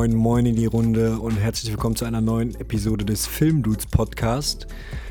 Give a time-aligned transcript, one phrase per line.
[0.00, 4.66] Moin, moin in die Runde und herzlich willkommen zu einer neuen Episode des Filmdudes Podcast.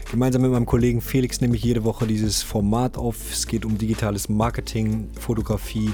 [0.09, 3.31] Gemeinsam mit meinem Kollegen Felix nehme ich jede Woche dieses Format auf.
[3.31, 5.91] Es geht um digitales Marketing, Fotografie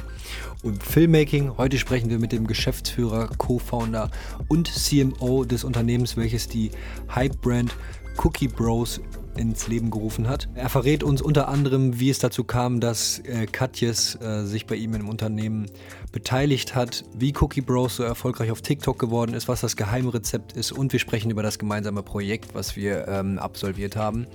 [0.63, 1.57] und Filmmaking.
[1.57, 4.11] Heute sprechen wir mit dem Geschäftsführer, Co-Founder
[4.47, 6.71] und CMO des Unternehmens, welches die
[7.13, 7.75] Hype-Brand
[8.23, 9.01] Cookie Bros
[9.37, 10.47] ins Leben gerufen hat.
[10.55, 14.75] Er verrät uns unter anderem, wie es dazu kam, dass äh, Katjes äh, sich bei
[14.75, 15.67] ihm im Unternehmen
[16.11, 20.71] beteiligt hat, wie Cookie Bros so erfolgreich auf TikTok geworden ist, was das Geheimrezept ist
[20.71, 24.25] und wir sprechen über das gemeinsame Projekt, was wir ähm, absolviert haben.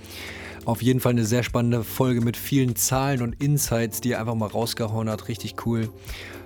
[0.63, 4.35] Auf jeden Fall eine sehr spannende Folge mit vielen Zahlen und Insights, die er einfach
[4.35, 5.27] mal rausgehauen hat.
[5.27, 5.89] Richtig cool.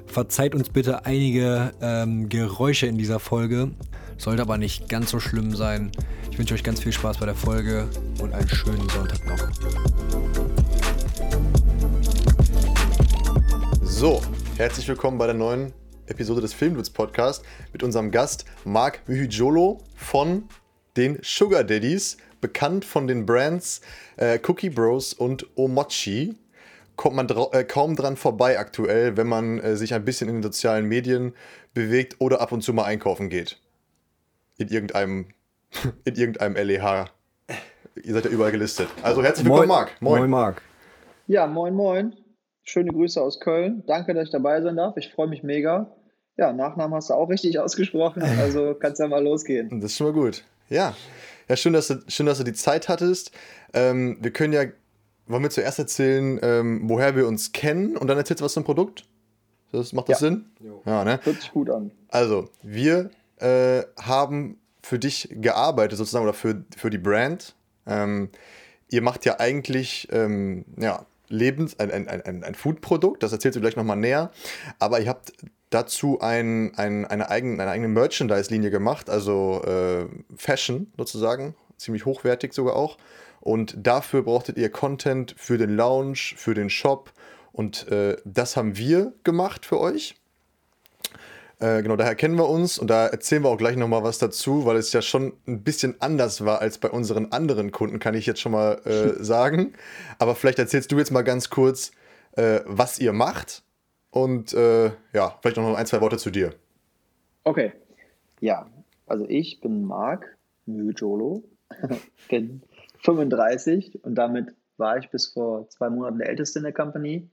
[0.06, 3.72] Verzeiht uns bitte einige ähm, Geräusche in dieser Folge.
[4.18, 5.92] Sollte aber nicht ganz so schlimm sein.
[6.32, 7.88] Ich wünsche euch ganz viel Spaß bei der Folge
[8.22, 9.50] und einen schönen Sonntag noch.
[13.84, 14.22] So,
[14.58, 15.74] herzlich willkommen bei der neuen
[16.08, 20.48] Episode des Filmdudes Podcast mit unserem Gast Marc Myhijolo von
[20.96, 23.82] den Sugar Daddies, bekannt von den Brands
[24.16, 26.36] äh, Cookie Bros und Omochi.
[26.96, 30.44] Kommt man äh, kaum dran vorbei aktuell, wenn man äh, sich ein bisschen in den
[30.44, 31.34] sozialen Medien
[31.74, 33.60] bewegt oder ab und zu mal einkaufen geht
[34.58, 35.28] in irgendeinem,
[36.06, 37.06] in irgendeinem LEH.
[38.04, 38.88] Ihr seid ja überall gelistet.
[39.02, 40.02] Also herzlich willkommen, moin, Marc.
[40.02, 40.20] Moin.
[40.20, 40.62] Moin, Marc.
[41.28, 42.16] Ja, moin, moin.
[42.64, 43.84] Schöne Grüße aus Köln.
[43.88, 44.98] Danke, dass ich dabei sein darf.
[44.98, 45.96] Ich freue mich mega.
[46.38, 49.80] Ja, Nachnamen hast du auch richtig ausgesprochen, also kannst ja mal losgehen.
[49.80, 50.44] Das ist schon mal gut.
[50.70, 50.96] Ja.
[51.48, 53.32] Ja, schön, dass du, schön, dass du die Zeit hattest.
[53.74, 54.64] Ähm, wir können ja,
[55.28, 58.64] wollen wir zuerst erzählen, ähm, woher wir uns kennen und dann erzählst du was zum
[58.64, 59.06] Produkt?
[59.72, 60.28] Das, macht das ja.
[60.28, 60.46] Sinn?
[60.60, 60.82] Jo.
[60.86, 61.20] Ja, ne?
[61.24, 61.92] Hört sich gut an.
[62.10, 67.56] Also, wir äh, haben für dich gearbeitet, sozusagen, oder für, für die Brand.
[67.88, 68.30] Ähm,
[68.90, 73.62] ihr macht ja eigentlich ähm, ja, Lebens-, ein, ein, ein, ein Food-Produkt, das erzählst du
[73.62, 74.32] gleich nochmal näher.
[74.80, 75.34] Aber ihr habt
[75.70, 80.06] dazu ein, ein, eine, eigene, eine eigene Merchandise-Linie gemacht, also äh,
[80.38, 82.98] Fashion sozusagen, ziemlich hochwertig sogar auch.
[83.42, 87.12] Und dafür brauchtet ihr Content für den Lounge, für den Shop.
[87.52, 90.16] Und äh, das haben wir gemacht für euch.
[91.60, 94.66] Äh, genau, daher kennen wir uns und da erzählen wir auch gleich nochmal was dazu,
[94.66, 98.26] weil es ja schon ein bisschen anders war als bei unseren anderen Kunden, kann ich
[98.26, 99.74] jetzt schon mal äh, sagen.
[100.20, 101.92] Aber vielleicht erzählst du jetzt mal ganz kurz,
[102.34, 103.64] äh, was ihr macht
[104.10, 106.54] und äh, ja, vielleicht noch ein, zwei Worte zu dir.
[107.44, 107.72] Okay,
[108.42, 108.68] ja,
[109.08, 111.44] also ich bin Marc Müjolo,
[112.30, 112.64] bin
[113.04, 117.30] 35 und damit war ich bis vor zwei Monaten der Älteste in der Company.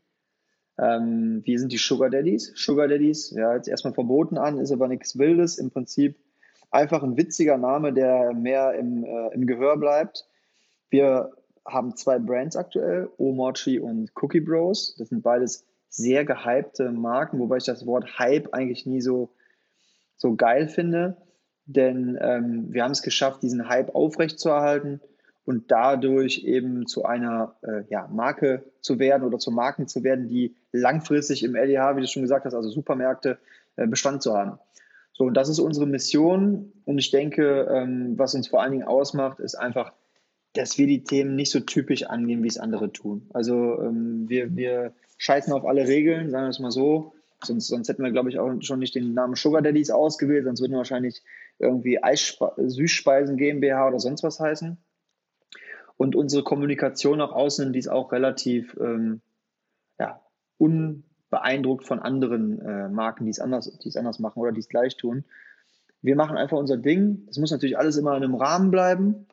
[0.82, 2.52] Ähm, wir sind die Sugar Daddies.
[2.56, 5.58] Sugar Daddies, ja, jetzt erstmal verboten an, ist aber nichts Wildes.
[5.58, 6.16] Im Prinzip
[6.72, 10.26] einfach ein witziger Name, der mehr im, äh, im Gehör bleibt.
[10.90, 11.30] Wir
[11.64, 14.96] haben zwei Brands aktuell, Omochi und Cookie Bros.
[14.98, 19.30] Das sind beides sehr gehypte Marken, wobei ich das Wort Hype eigentlich nie so,
[20.16, 21.16] so geil finde.
[21.66, 25.00] Denn ähm, wir haben es geschafft, diesen Hype aufrechtzuerhalten
[25.44, 30.26] und dadurch eben zu einer äh, ja, Marke zu werden oder zu Marken zu werden,
[30.26, 33.38] die langfristig im LEH, wie du schon gesagt hast, also Supermärkte,
[33.76, 34.58] äh, Bestand zu haben.
[35.12, 36.72] So, und das ist unsere Mission.
[36.84, 39.92] Und ich denke, ähm, was uns vor allen Dingen ausmacht, ist einfach,
[40.54, 43.28] dass wir die Themen nicht so typisch angehen, wie es andere tun.
[43.32, 47.14] Also ähm, wir, wir scheißen auf alle Regeln, sagen wir es mal so.
[47.44, 50.60] Sonst, sonst hätten wir, glaube ich, auch schon nicht den Namen Sugar Daddies ausgewählt, sonst
[50.60, 51.22] würden wir wahrscheinlich
[51.58, 54.78] irgendwie Eisspe Süßspeisen GmbH oder sonst was heißen.
[55.96, 59.20] Und unsere Kommunikation nach außen, die ist auch relativ ähm,
[59.98, 60.20] ja,
[60.62, 64.68] unbeeindruckt von anderen äh, Marken, die es anders, die es anders machen oder die es
[64.68, 65.24] gleich tun.
[66.00, 67.24] Wir machen einfach unser Ding.
[67.26, 69.26] Das muss natürlich alles immer in einem Rahmen bleiben.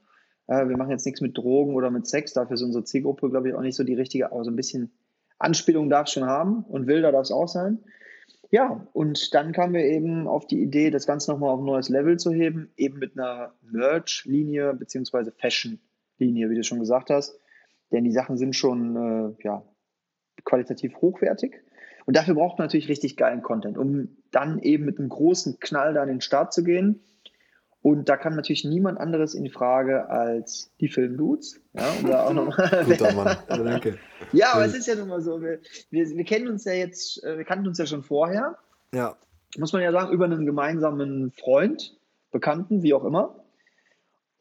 [0.48, 2.34] Äh, wir machen jetzt nichts mit Drogen oder mit Sex.
[2.34, 4.32] Dafür ist unsere Zielgruppe, glaube ich, auch nicht so die richtige.
[4.32, 4.92] Aber so ein bisschen
[5.38, 7.80] Anspielung darf es schon haben und wilder darf es auch sein.
[8.52, 11.90] Ja, und dann kamen wir eben auf die Idee, das Ganze nochmal auf ein neues
[11.90, 15.30] Level zu heben, eben mit einer Merch-Linie bzw.
[15.38, 17.40] Fashion-Linie, wie du schon gesagt hast.
[17.92, 19.64] Denn die Sachen sind schon äh, ja,
[20.46, 21.62] qualitativ hochwertig.
[22.06, 25.94] Und dafür braucht man natürlich richtig geilen Content, um dann eben mit einem großen Knall
[25.94, 27.02] da an den Start zu gehen.
[27.82, 31.62] Und da kam natürlich niemand anderes in Frage als die Filmdudes.
[31.74, 32.84] Ja, um da auch nochmal.
[32.86, 33.98] Guter Mann, danke.
[34.34, 35.42] Ja, aber es ist ja nun mal so.
[35.42, 35.60] Wir,
[35.90, 38.58] wir, wir, kennen uns ja jetzt, äh, wir kannten uns ja schon vorher.
[38.94, 39.16] Ja.
[39.58, 41.98] Muss man ja sagen, über einen gemeinsamen Freund,
[42.32, 43.44] Bekannten, wie auch immer,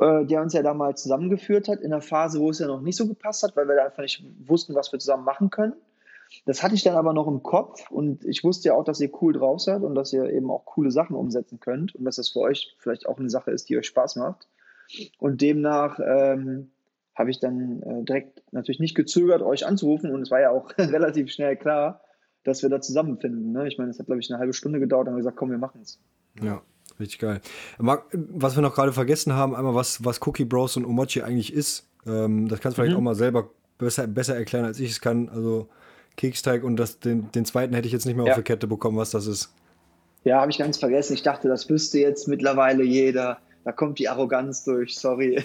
[0.00, 2.96] äh, der uns ja damals zusammengeführt hat in einer Phase, wo es ja noch nicht
[2.96, 5.74] so gepasst hat, weil wir da einfach nicht wussten, was wir zusammen machen können.
[6.44, 9.10] Das hatte ich dann aber noch im Kopf und ich wusste ja auch, dass ihr
[9.20, 12.30] cool drauf seid und dass ihr eben auch coole Sachen umsetzen könnt und dass das
[12.30, 14.46] für euch vielleicht auch eine Sache ist, die euch Spaß macht.
[15.18, 16.70] Und demnach ähm,
[17.14, 20.70] habe ich dann äh, direkt natürlich nicht gezögert, euch anzurufen und es war ja auch
[20.78, 22.02] relativ schnell klar,
[22.44, 23.52] dass wir da zusammenfinden.
[23.52, 23.68] Ne?
[23.68, 25.58] Ich meine, es hat, glaube ich, eine halbe Stunde gedauert und haben gesagt, komm, wir
[25.58, 26.00] machen es.
[26.42, 26.62] Ja.
[26.98, 27.40] Richtig geil.
[27.78, 31.86] Was wir noch gerade vergessen haben, einmal was, was Cookie Bros und Omochi eigentlich ist.
[32.06, 32.98] Ähm, das kannst du vielleicht mhm.
[32.98, 35.28] auch mal selber besser, besser erklären, als ich es kann.
[35.28, 35.68] Also
[36.18, 38.32] Keksteig und das, den, den zweiten hätte ich jetzt nicht mehr ja.
[38.32, 39.54] auf die Kette bekommen, was das ist.
[40.24, 41.14] Ja, habe ich ganz vergessen.
[41.14, 43.38] Ich dachte, das wüsste jetzt mittlerweile jeder.
[43.64, 45.42] Da kommt die Arroganz durch, sorry.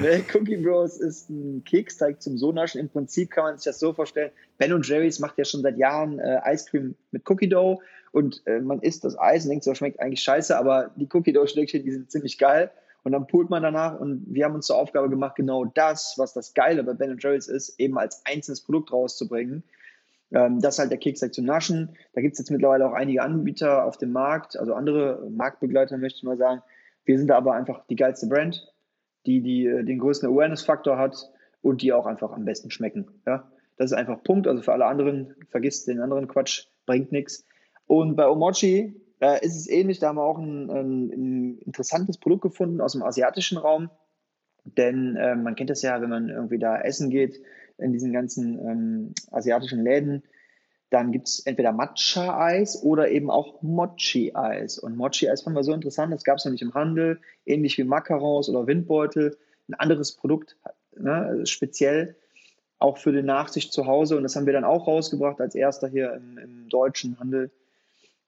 [0.00, 2.80] nee, Cookie Bros ist ein Keksteig zum So-Naschen.
[2.80, 4.30] Im Prinzip kann man sich das so vorstellen.
[4.58, 7.80] Ben und Jerry's macht ja schon seit Jahren äh, Ice Cream mit Cookie Dough
[8.12, 11.32] und äh, man isst das Eis und denkt, so schmeckt eigentlich scheiße, aber die Cookie
[11.32, 12.70] Dough Stückchen, die sind ziemlich geil.
[13.06, 16.32] Und dann poolt man danach und wir haben uns zur Aufgabe gemacht, genau das, was
[16.32, 19.62] das Geile bei Ben Jerry's ist, eben als einzelnes Produkt rauszubringen.
[20.32, 21.96] Ähm, das ist halt der Keksteig zu naschen.
[22.14, 26.16] Da gibt es jetzt mittlerweile auch einige Anbieter auf dem Markt, also andere Marktbegleiter, möchte
[26.16, 26.62] ich mal sagen.
[27.04, 28.74] Wir sind da aber einfach die geilste Brand,
[29.24, 31.30] die, die äh, den größten Awareness-Faktor hat
[31.62, 33.06] und die auch einfach am besten schmecken.
[33.24, 33.48] Ja?
[33.76, 34.48] Das ist einfach Punkt.
[34.48, 37.46] Also für alle anderen, vergisst den anderen Quatsch, bringt nichts.
[37.86, 39.98] Und bei Omochi äh, ist es ähnlich.
[39.98, 43.90] Da haben wir auch ein, ein, ein, interessantes Produkt gefunden aus dem asiatischen Raum.
[44.64, 47.40] Denn äh, man kennt das ja, wenn man irgendwie da essen geht,
[47.78, 50.22] in diesen ganzen ähm, asiatischen Läden,
[50.90, 54.78] dann gibt es entweder Matcha-Eis oder eben auch Mochi-Eis.
[54.78, 57.84] Und Mochi-Eis fanden wir so interessant, das gab es noch nicht im Handel, ähnlich wie
[57.84, 59.36] Macarons oder Windbeutel.
[59.68, 60.56] Ein anderes Produkt,
[60.96, 62.16] ne, speziell
[62.78, 64.16] auch für den Nachsicht zu Hause.
[64.16, 67.50] Und das haben wir dann auch rausgebracht als erster hier im, im deutschen Handel.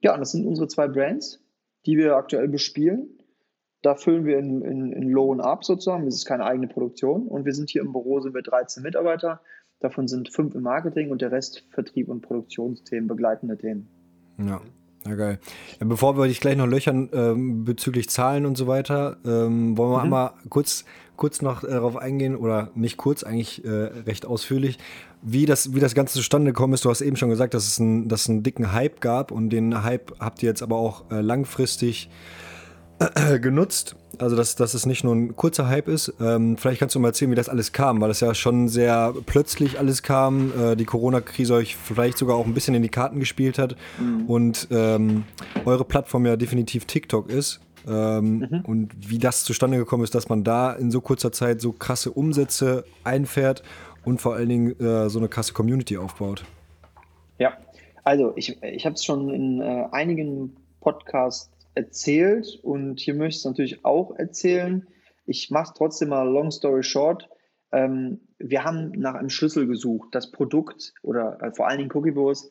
[0.00, 1.42] Ja, und das sind unsere zwei Brands,
[1.86, 3.18] die wir aktuell bespielen.
[3.82, 6.04] Da füllen wir in, in, in Lohn ab sozusagen.
[6.04, 7.28] Das ist keine eigene Produktion.
[7.28, 9.40] Und wir sind hier im Büro, sind wir 13 Mitarbeiter.
[9.80, 13.88] Davon sind fünf im Marketing und der Rest Vertrieb und Produktionsthemen, begleitende Themen.
[14.38, 14.60] Ja.
[15.08, 15.38] Ja, geil.
[15.80, 19.98] Bevor wir dich gleich noch löchern ähm, bezüglich Zahlen und so weiter, ähm, wollen wir
[19.98, 20.04] mhm.
[20.04, 20.84] einmal kurz,
[21.16, 23.70] kurz noch äh, darauf eingehen, oder nicht kurz, eigentlich äh,
[24.06, 24.78] recht ausführlich,
[25.22, 26.84] wie das, wie das Ganze zustande gekommen ist.
[26.84, 29.50] Du hast eben schon gesagt, dass es, ein, dass es einen dicken Hype gab und
[29.50, 32.10] den Hype habt ihr jetzt aber auch äh, langfristig
[33.40, 33.96] genutzt.
[34.18, 36.12] Also, dass, dass es nicht nur ein kurzer Hype ist.
[36.20, 39.14] Ähm, vielleicht kannst du mal erzählen, wie das alles kam, weil das ja schon sehr
[39.26, 40.52] plötzlich alles kam.
[40.58, 43.76] Äh, die Corona-Krise euch vielleicht sogar auch ein bisschen in die Karten gespielt hat.
[44.00, 44.26] Mhm.
[44.26, 45.24] Und ähm,
[45.64, 47.60] eure Plattform ja definitiv TikTok ist.
[47.86, 48.60] Ähm, mhm.
[48.66, 52.10] Und wie das zustande gekommen ist, dass man da in so kurzer Zeit so krasse
[52.10, 53.62] Umsätze einfährt
[54.04, 56.44] und vor allen Dingen äh, so eine krasse Community aufbaut.
[57.38, 57.52] Ja,
[58.04, 63.36] also ich, ich habe es schon in äh, einigen Podcasts erzählt und hier möchte ich
[63.36, 64.86] es natürlich auch erzählen.
[65.26, 67.28] Ich mache es trotzdem mal long story short.
[67.70, 70.08] Ähm, wir haben nach einem Schlüssel gesucht.
[70.12, 72.50] Das Produkt oder äh, vor allen Dingen Cookie Bros,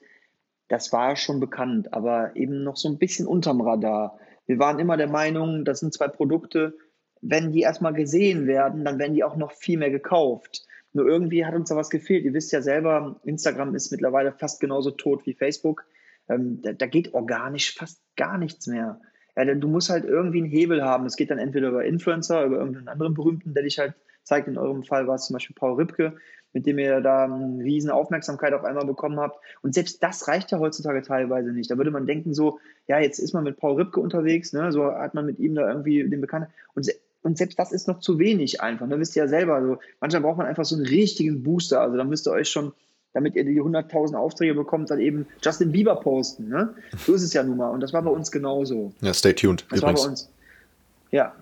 [0.70, 4.18] das war schon bekannt, aber eben noch so ein bisschen unterm Radar.
[4.46, 6.78] Wir waren immer der Meinung, das sind zwei Produkte,
[7.22, 10.66] wenn die erstmal gesehen werden, dann werden die auch noch viel mehr gekauft.
[10.94, 12.24] Nur irgendwie hat uns da was gefehlt.
[12.24, 15.86] Ihr wisst ja selber, Instagram ist mittlerweile fast genauso tot wie Facebook.
[16.30, 19.00] Ähm, da, da, geht organisch fast gar nichts mehr.
[19.38, 21.06] Ja, du musst halt irgendwie einen Hebel haben.
[21.06, 23.94] Es geht dann entweder über Influencer, über irgendeinen anderen Berühmten, der dich halt
[24.24, 24.48] zeigt.
[24.48, 26.16] In eurem Fall war es zum Beispiel Paul Ripke,
[26.54, 29.40] mit dem ihr da eine riesen Aufmerksamkeit auf einmal bekommen habt.
[29.62, 31.70] Und selbst das reicht ja heutzutage teilweise nicht.
[31.70, 34.72] Da würde man denken so, ja, jetzt ist man mit Paul Ripke unterwegs, ne?
[34.72, 36.52] so hat man mit ihm da irgendwie den Bekannten.
[36.74, 36.90] Und,
[37.22, 38.88] und selbst das ist noch zu wenig einfach.
[38.88, 39.00] Ne?
[39.00, 41.80] Wisst ihr ja selber, so, manchmal braucht man einfach so einen richtigen Booster.
[41.82, 42.74] Also da müsst ihr euch schon
[43.14, 46.50] damit ihr die 100.000 Aufträge bekommt, dann eben Justin Bieber posten.
[46.50, 46.74] Ne?
[47.06, 47.70] So ist es ja nun mal.
[47.70, 48.94] Und das war bei uns genauso.
[49.02, 49.66] Ja, stay tuned.
[49.70, 50.00] Das übrigens.
[50.00, 50.30] war bei uns.
[51.12, 51.36] Ja,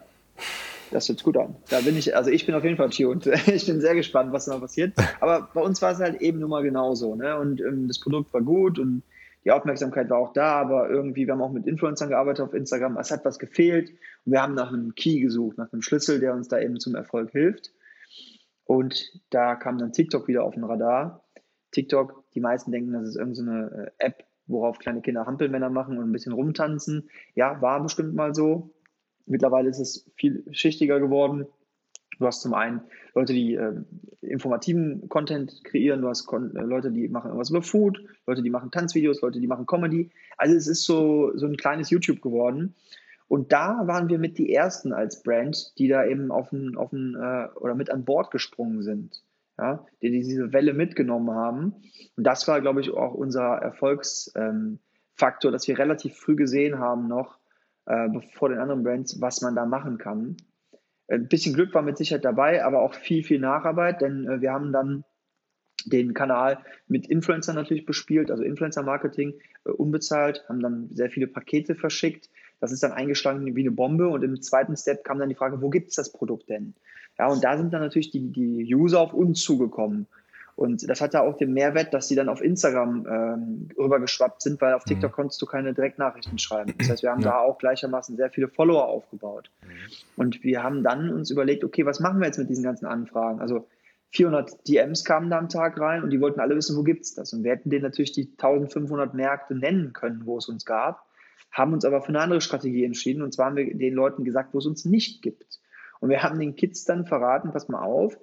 [0.92, 1.56] das hört gut an.
[1.70, 3.26] Da bin ich, also ich bin auf jeden Fall tuned.
[3.48, 4.94] Ich bin sehr gespannt, was da passiert.
[5.20, 7.16] Aber bei uns war es halt eben nun mal genauso.
[7.16, 7.38] Ne?
[7.38, 9.04] Und ähm, das Produkt war gut und
[9.44, 12.98] die Aufmerksamkeit war auch da, aber irgendwie, wir haben auch mit Influencern gearbeitet auf Instagram,
[12.98, 13.92] es hat was gefehlt
[14.26, 16.96] und wir haben nach einem Key gesucht, nach einem Schlüssel, der uns da eben zum
[16.96, 17.72] Erfolg hilft.
[18.66, 21.25] Und da kam dann TikTok wieder auf den Radar
[21.76, 26.06] TikTok, die meisten denken, das ist irgendeine so App, worauf kleine Kinder Hampelmänner machen und
[26.06, 27.10] ein bisschen rumtanzen.
[27.36, 28.74] Ja, war bestimmt mal so.
[29.26, 31.48] Mittlerweile ist es viel schichtiger geworden.
[32.18, 32.82] Du hast zum einen
[33.14, 33.74] Leute, die äh,
[34.22, 38.50] informativen Content kreieren, du hast Kon äh, Leute, die machen irgendwas über Food, Leute, die
[38.50, 40.12] machen Tanzvideos, Leute, die machen Comedy.
[40.38, 42.76] Also es ist so, so ein kleines YouTube geworden.
[43.28, 46.94] Und da waren wir mit die Ersten als Brand, die da eben auf ein, auf
[46.94, 49.25] ein, äh, oder mit an Bord gesprungen sind
[49.58, 51.76] ja, die diese Welle mitgenommen haben.
[52.16, 57.40] Und das war, glaube ich, auch unser Erfolgsfaktor, dass wir relativ früh gesehen haben noch,
[57.86, 60.38] äh, vor den anderen Brands, was man da machen kann.
[61.08, 64.52] Ein bisschen Glück war mit Sicherheit dabei, aber auch viel, viel Nacharbeit, denn äh, wir
[64.52, 65.04] haben dann
[65.86, 69.36] den Kanal mit Influencer natürlich bespielt, also Influencer-Marketing
[69.66, 72.30] äh, unbezahlt, haben dann sehr viele Pakete verschickt.
[72.60, 75.62] Das ist dann eingeschlagen wie eine Bombe und im zweiten Step kam dann die Frage,
[75.62, 76.74] wo gibt es das Produkt denn?
[77.18, 80.08] Ja, und da sind dann natürlich die, die User auf uns zugekommen.
[80.56, 84.74] Und das hatte auch den Mehrwert, dass sie dann auf Instagram ähm, rübergeschwappt sind, weil
[84.74, 84.90] auf mhm.
[84.90, 85.16] TikTok mhm.
[85.16, 86.74] konntest du keine Direktnachrichten schreiben.
[86.78, 87.32] Das heißt, wir haben ja.
[87.32, 89.52] da auch gleichermaßen sehr viele Follower aufgebaut.
[89.62, 89.68] Mhm.
[90.16, 93.42] Und wir haben dann uns überlegt, okay, was machen wir jetzt mit diesen ganzen Anfragen?
[93.42, 93.68] Also
[94.12, 97.16] 400 DMs kamen da am Tag rein und die wollten alle wissen, wo gibt es
[97.16, 97.34] das?
[97.34, 101.06] Und wir hätten denen natürlich die 1500 Märkte nennen können, wo es uns gab,
[101.52, 103.22] haben uns aber für eine andere Strategie entschieden.
[103.22, 105.60] Und zwar haben wir den Leuten gesagt, wo es uns nicht gibt.
[106.00, 108.18] Und wir haben den Kids dann verraten, pass mal auf,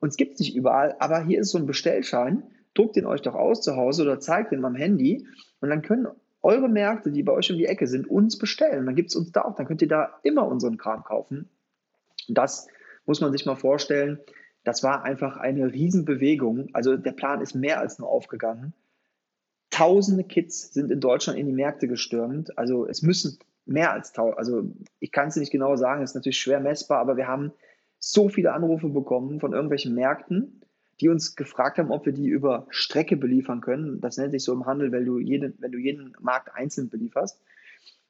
[0.00, 2.42] uns gibt es nicht überall, aber hier ist so ein Bestellschein,
[2.74, 5.26] druckt den euch doch aus zu Hause oder zeigt den am Handy
[5.60, 6.08] und dann können
[6.42, 8.86] eure Märkte, die bei euch um die Ecke sind, uns bestellen.
[8.86, 11.48] Dann gibt es uns da auch, dann könnt ihr da immer unseren Kram kaufen.
[12.28, 12.68] Das
[13.04, 14.20] muss man sich mal vorstellen.
[14.62, 16.68] Das war einfach eine Riesenbewegung.
[16.72, 18.74] Also der Plan ist mehr als nur aufgegangen.
[19.70, 22.56] Tausende Kids sind in Deutschland in die Märkte gestürmt.
[22.58, 24.62] Also es müssen mehr als tausend, also
[25.00, 27.52] ich kann es nicht genau sagen, ist natürlich schwer messbar, aber wir haben
[27.98, 30.62] so viele Anrufe bekommen von irgendwelchen Märkten,
[31.00, 34.00] die uns gefragt haben, ob wir die über Strecke beliefern können.
[34.00, 37.40] Das nennt sich so im Handel, wenn du jeden, wenn du jeden Markt einzeln belieferst.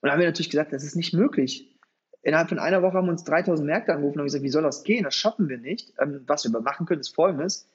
[0.01, 1.77] Und da haben wir natürlich gesagt, das ist nicht möglich.
[2.23, 5.05] Innerhalb von einer Woche haben uns 3000 Märkte angerufen und gesagt, wie soll das gehen?
[5.05, 5.95] Das schaffen wir nicht.
[5.99, 7.69] Ähm, was wir aber machen können, ist folgendes.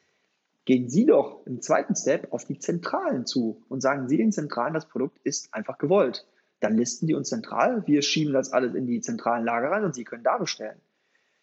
[0.66, 4.74] Gehen Sie doch im zweiten Step auf die Zentralen zu und sagen Sie den Zentralen,
[4.74, 6.28] das Produkt ist einfach gewollt.
[6.62, 9.94] Dann listen die uns zentral, wir schieben das alles in die zentralen Lager rein und
[9.94, 10.80] Sie können da bestellen.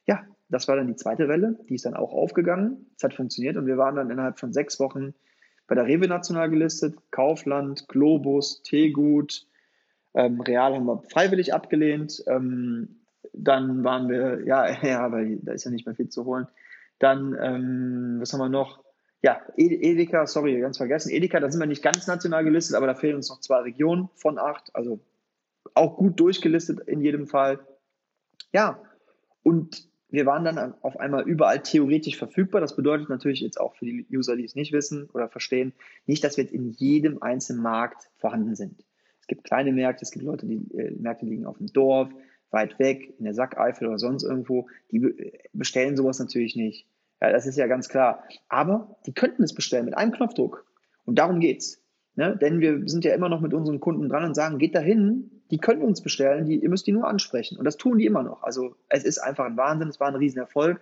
[0.06, 2.86] Ja, das war dann die zweite Welle, die ist dann auch aufgegangen.
[2.96, 5.14] Es hat funktioniert und wir waren dann innerhalb von sechs Wochen
[5.66, 9.46] bei der Rewe National gelistet, Kaufland, Globus, Teegut,
[10.14, 12.24] ähm, Real haben wir freiwillig abgelehnt.
[12.26, 13.00] Ähm,
[13.32, 16.46] dann waren wir, ja, ja, aber da ist ja nicht mehr viel zu holen.
[16.98, 18.82] Dann, ähm, was haben wir noch?
[19.22, 21.10] Ja, Edeka, sorry, ganz vergessen.
[21.10, 24.08] Edeka, da sind wir nicht ganz national gelistet, aber da fehlen uns noch zwei Regionen
[24.14, 25.00] von acht, also
[25.74, 27.58] auch gut durchgelistet in jedem Fall.
[28.52, 28.80] Ja,
[29.42, 32.60] und wir waren dann auf einmal überall theoretisch verfügbar.
[32.60, 35.72] Das bedeutet natürlich jetzt auch für die User, die es nicht wissen oder verstehen,
[36.06, 38.84] nicht, dass wir jetzt in jedem einzelnen Markt vorhanden sind.
[39.20, 42.08] Es gibt kleine Märkte, es gibt Leute, die äh, Märkte liegen auf dem Dorf,
[42.50, 44.68] weit weg, in der Sackeifel oder sonst irgendwo.
[44.90, 46.86] Die bestellen sowas natürlich nicht.
[47.20, 48.24] Ja, das ist ja ganz klar.
[48.48, 50.64] Aber die könnten es bestellen mit einem Knopfdruck.
[51.04, 51.82] Und darum geht's.
[52.14, 52.36] Ne?
[52.36, 55.58] Denn wir sind ja immer noch mit unseren Kunden dran und sagen, geht dahin, die
[55.58, 57.56] können uns bestellen, die, ihr müsst die nur ansprechen.
[57.56, 58.42] Und das tun die immer noch.
[58.42, 60.80] Also es ist einfach ein Wahnsinn, es war ein Riesenerfolg.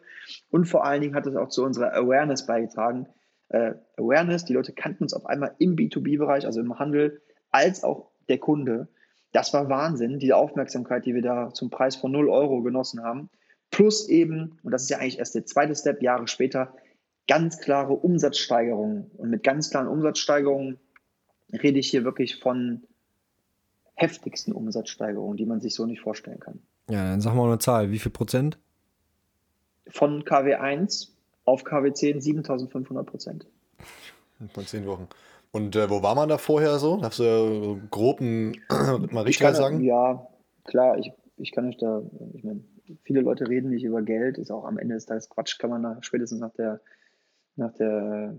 [0.51, 3.07] Und vor allen Dingen hat es auch zu unserer Awareness beigetragen.
[3.49, 8.11] Äh, Awareness, die Leute kannten uns auf einmal im B2B-Bereich, also im Handel, als auch
[8.29, 8.89] der Kunde.
[9.33, 13.31] Das war Wahnsinn, diese Aufmerksamkeit, die wir da zum Preis von 0 Euro genossen haben.
[13.71, 16.75] Plus eben, und das ist ja eigentlich erst der zweite Step, Jahre später,
[17.29, 19.11] ganz klare Umsatzsteigerungen.
[19.17, 20.79] Und mit ganz klaren Umsatzsteigerungen
[21.53, 22.83] rede ich hier wirklich von
[23.95, 26.61] heftigsten Umsatzsteigerungen, die man sich so nicht vorstellen kann.
[26.89, 27.91] Ja, dann sag mal eine Zahl.
[27.91, 28.59] Wie viel Prozent?
[29.89, 31.09] Von KW1
[31.45, 33.47] auf KW10 7500 Prozent.
[34.53, 35.09] Von zehn Wochen.
[35.53, 36.99] Und äh, wo war man da vorher so?
[36.99, 39.81] Darfst du ja grob mal richtig sagen?
[39.83, 40.27] Ja,
[40.65, 42.03] klar, ich, ich kann euch da,
[42.35, 42.61] ich meine,
[43.03, 45.83] viele Leute reden nicht über Geld, ist auch am Ende des Tages Quatsch, kann man
[45.83, 46.81] da spätestens nach der,
[47.57, 48.37] nach der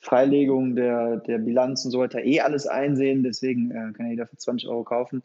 [0.00, 3.22] Freilegung der, der Bilanz und so weiter eh alles einsehen.
[3.22, 5.22] Deswegen äh, kann jeder für 20 Euro kaufen.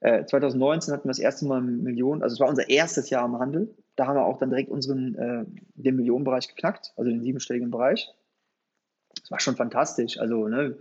[0.00, 3.38] Äh, 2019 hatten wir das erste Mal Millionen, also es war unser erstes Jahr im
[3.38, 3.72] Handel.
[3.94, 8.12] Da haben wir auch dann direkt unseren, äh, den Millionenbereich geknackt, also den siebenstelligen Bereich.
[9.20, 10.18] Das war schon fantastisch.
[10.18, 10.76] Also, ne,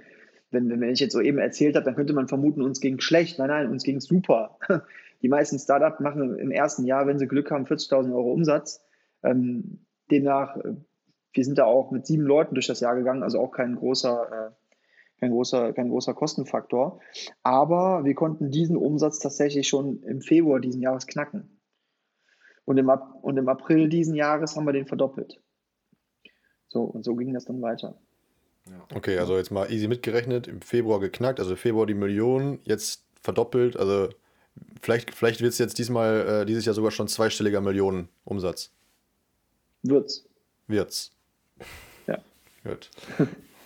[0.49, 3.37] wenn, wenn ich jetzt so eben erzählt habe, dann könnte man vermuten, uns ging schlecht.
[3.37, 4.57] Nein, nein, uns ging super.
[5.21, 8.83] Die meisten Startups machen im ersten Jahr, wenn sie Glück haben, 40.000 Euro Umsatz.
[9.23, 10.75] Ähm, demnach äh,
[11.33, 14.49] wir sind da auch mit sieben Leuten durch das Jahr gegangen, also auch kein großer,
[14.49, 14.51] äh,
[15.19, 16.99] kein großer, kein großer Kostenfaktor.
[17.43, 21.59] Aber wir konnten diesen Umsatz tatsächlich schon im Februar diesen Jahres knacken.
[22.65, 25.41] Und im, und im April diesen Jahres haben wir den verdoppelt.
[26.67, 27.97] So, und so ging das dann weiter.
[28.93, 33.75] Okay, also jetzt mal easy mitgerechnet, im Februar geknackt, also Februar die Millionen, jetzt verdoppelt,
[33.75, 34.09] also
[34.81, 38.71] vielleicht, vielleicht wird es jetzt diesmal, äh, dieses Jahr sogar schon zweistelliger Millionen Umsatz.
[39.83, 40.25] Wird's.
[40.67, 41.11] Wird's.
[42.63, 42.89] Gut.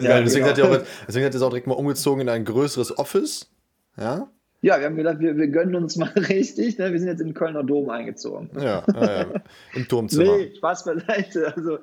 [0.00, 0.68] ja, deswegen, genau.
[0.68, 3.50] hat auch, deswegen hat er auch direkt mal umgezogen in ein größeres Office.
[3.96, 4.28] Ja.
[4.60, 6.78] Ja, wir haben gedacht, wir, wir gönnen uns mal richtig.
[6.78, 6.92] Ne?
[6.92, 8.48] Wir sind jetzt im Kölner Dom eingezogen.
[8.56, 9.26] Ja, ja,
[9.74, 10.36] im Turmzimmer.
[10.36, 11.52] Nee, Spaß beiseite.
[11.56, 11.78] Also,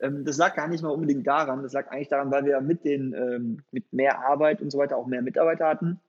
[0.00, 1.62] ähm, das lag gar nicht mal unbedingt daran.
[1.62, 4.98] Das lag eigentlich daran, weil wir mit, den, ähm, mit mehr Arbeit und so weiter
[4.98, 6.00] auch mehr Mitarbeiter hatten.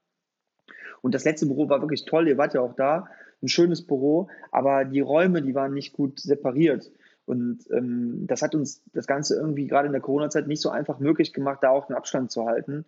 [1.02, 2.28] Und das letzte Büro war wirklich toll.
[2.28, 3.08] Ihr wart ja auch da.
[3.42, 4.30] Ein schönes Büro.
[4.52, 6.92] Aber die Räume, die waren nicht gut separiert.
[7.26, 11.00] Und ähm, das hat uns das Ganze irgendwie gerade in der Corona-Zeit nicht so einfach
[11.00, 12.86] möglich gemacht, da auch einen Abstand zu halten.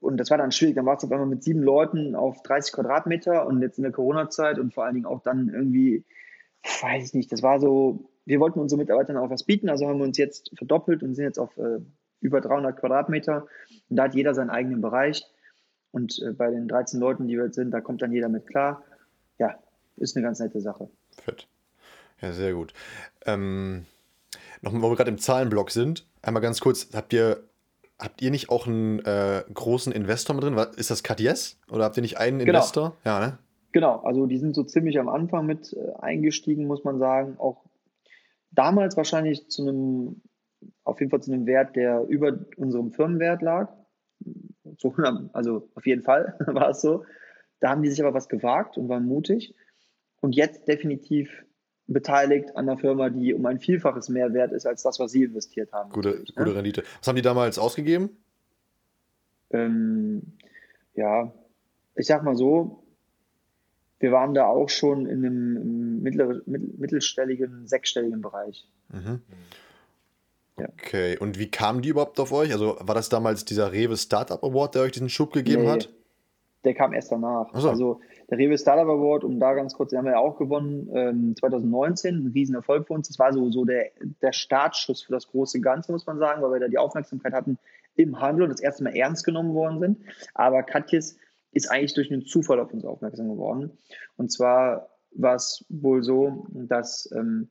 [0.00, 0.76] Und das war dann schwierig.
[0.76, 3.92] Dann war es auf einmal mit sieben Leuten auf 30 Quadratmeter und jetzt in der
[3.92, 6.04] Corona-Zeit und vor allen Dingen auch dann irgendwie,
[6.82, 9.98] weiß ich nicht, das war so, wir wollten unseren Mitarbeitern auch was bieten, also haben
[9.98, 11.80] wir uns jetzt verdoppelt und sind jetzt auf äh,
[12.20, 13.46] über 300 Quadratmeter.
[13.88, 15.24] Und da hat jeder seinen eigenen Bereich.
[15.90, 18.46] Und äh, bei den 13 Leuten, die wir jetzt sind, da kommt dann jeder mit
[18.46, 18.82] klar.
[19.38, 19.58] Ja,
[19.96, 20.88] ist eine ganz nette Sache.
[21.22, 21.48] Fett.
[22.20, 22.72] Ja, sehr gut.
[23.24, 23.86] Ähm,
[24.62, 27.44] Nochmal, wo wir gerade im Zahlenblock sind, einmal ganz kurz, habt ihr,
[27.98, 30.56] habt ihr nicht auch einen äh, großen Investor mit drin?
[30.76, 31.58] Ist das Katies?
[31.70, 32.58] Oder habt ihr nicht einen genau.
[32.58, 32.96] Investor?
[33.04, 33.38] Ja, ne?
[33.72, 37.36] Genau, also die sind so ziemlich am Anfang mit äh, eingestiegen, muss man sagen.
[37.38, 37.64] Auch
[38.50, 40.22] damals wahrscheinlich zu einem,
[40.84, 43.72] auf jeden Fall zu einem Wert, der über unserem Firmenwert lag.
[44.78, 44.94] So,
[45.32, 47.04] also auf jeden Fall war es so.
[47.60, 49.54] Da haben die sich aber was gewagt und waren mutig.
[50.20, 51.44] Und jetzt definitiv
[51.86, 55.24] beteiligt an einer Firma, die um ein Vielfaches mehr wert ist als das, was sie
[55.24, 55.90] investiert haben.
[55.90, 56.24] Gute, ne?
[56.36, 56.82] gute Rendite.
[56.98, 58.10] Was haben die damals ausgegeben?
[59.50, 60.34] Ähm,
[60.94, 61.32] ja,
[61.94, 62.84] ich sag mal so,
[64.00, 68.68] wir waren da auch schon in einem mittler, mittelstelligen, sechsstelligen Bereich.
[68.90, 69.22] Mhm.
[70.58, 72.52] Okay, und wie kamen die überhaupt auf euch?
[72.52, 75.90] Also war das damals dieser Rewe Startup Award, der euch diesen Schub gegeben nee, hat?
[76.64, 77.48] Der kam erst danach.
[77.54, 77.70] So.
[77.70, 78.00] Also
[78.30, 81.36] der Rewe Startup Award, um da ganz kurz, den haben wir ja auch gewonnen, ähm,
[81.36, 83.08] 2019, ein Riesenerfolg für uns.
[83.08, 83.90] Das war so, so der,
[84.22, 87.58] der Startschuss für das große Ganze, muss man sagen, weil wir da die Aufmerksamkeit hatten
[87.96, 89.98] im Handel und das erste Mal ernst genommen worden sind.
[90.34, 91.16] Aber Katjes
[91.52, 93.70] ist eigentlich durch einen Zufall auf uns aufmerksam geworden.
[94.16, 97.48] Und zwar war es wohl so, dass ähm,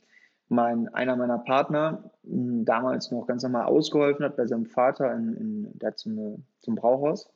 [0.49, 5.33] mein, einer meiner Partner hm, damals noch ganz normal ausgeholfen hat bei seinem Vater in,
[5.35, 7.29] in, der zum, zum Brauhaus.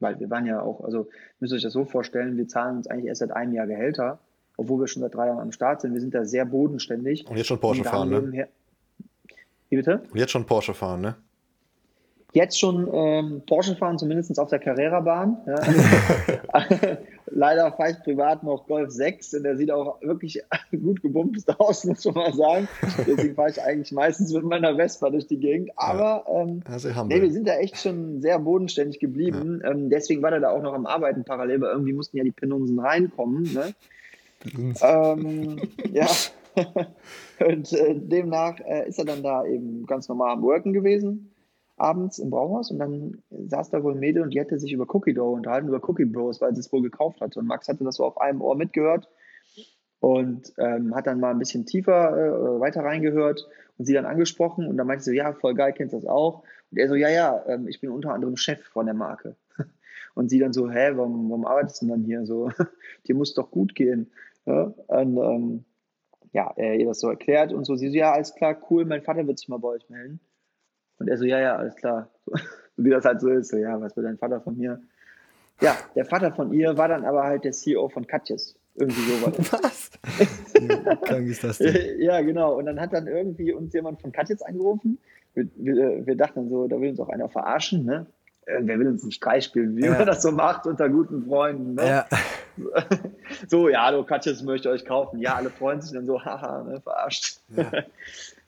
[0.00, 1.08] Weil wir waren ja auch, also
[1.38, 4.18] müsst ihr euch das so vorstellen, wir zahlen uns eigentlich erst seit einem Jahr Gehälter,
[4.56, 5.92] obwohl wir schon seit drei Jahren am Start sind.
[5.92, 7.26] Wir sind da sehr bodenständig.
[7.28, 8.48] Und jetzt schon Porsche fahren, ne?
[9.68, 10.02] Wie bitte?
[10.10, 11.14] Und jetzt schon Porsche fahren, ne?
[12.32, 15.36] Jetzt schon ähm, Porsche fahren, zumindest auf der Carrera-Bahn.
[15.46, 15.60] Ja.
[17.26, 21.84] Leider fahre ich privat noch Golf 6 und der sieht auch wirklich gut gebumst aus,
[21.84, 22.68] muss man mal sagen.
[23.06, 25.70] Deswegen fahre ich eigentlich meistens mit meiner Vespa durch die Gegend.
[25.76, 29.60] Aber ähm, also nee, wir sind da echt schon sehr bodenständig geblieben.
[29.62, 29.70] Ja.
[29.70, 32.32] Ähm, deswegen war der da auch noch am Arbeiten parallel, weil irgendwie mussten ja die
[32.32, 33.42] Pinunsen reinkommen.
[33.52, 33.74] Ne?
[34.82, 35.60] ähm,
[35.92, 36.06] ja.
[37.46, 41.31] und äh, demnach äh, ist er dann da eben ganz normal am Worken gewesen
[41.82, 44.86] abends im Brauhaus und dann saß da wohl ein Mädel und die hatte sich über
[44.94, 47.40] Cookie Dough unterhalten, über Cookie Bros, weil sie es wohl gekauft hatte.
[47.40, 49.08] Und Max hatte das so auf einem Ohr mitgehört
[50.00, 54.66] und ähm, hat dann mal ein bisschen tiefer äh, weiter reingehört und sie dann angesprochen
[54.66, 56.44] und dann meinte sie so, ja, voll geil, kennst das auch?
[56.70, 59.36] Und er so, ja, ja, ähm, ich bin unter anderem Chef von der Marke.
[60.14, 62.50] Und sie dann so, hä, warum, warum arbeitest du denn dann hier so?
[63.08, 64.10] Dir muss doch gut gehen.
[64.44, 64.74] Ja?
[64.88, 65.64] Und ähm,
[66.32, 67.76] ja, er ihr das so erklärt und so.
[67.76, 70.20] Sie so, ja, alles klar, cool, mein Vater wird sich mal bei euch melden.
[70.98, 72.08] Und er so, ja, ja, alles klar.
[72.26, 72.34] So,
[72.76, 73.50] wie das halt so ist.
[73.50, 74.80] So, ja, was will dein Vater von mir?
[75.60, 78.56] Ja, der Vater von ihr war dann aber halt der CEO von Katjes.
[78.74, 79.90] Irgendwie so Was?
[80.54, 80.68] Wie
[81.06, 81.76] krank ist das denn?
[82.00, 82.56] Ja, genau.
[82.56, 84.98] Und dann hat dann irgendwie uns jemand von Katjes angerufen.
[85.34, 88.06] Wir, wir, wir dachten so, da will uns auch einer verarschen, ne?
[88.44, 89.92] Wer will uns einen Streich spielen, wie ja.
[89.92, 91.74] man das so macht unter guten Freunden.
[91.74, 91.86] Ne?
[91.86, 92.06] Ja.
[93.48, 95.20] So, ja, hallo, Katjes möchte euch kaufen.
[95.20, 97.38] Ja, alle freuen sich dann so, haha, ne, verarscht.
[97.56, 97.70] Ja.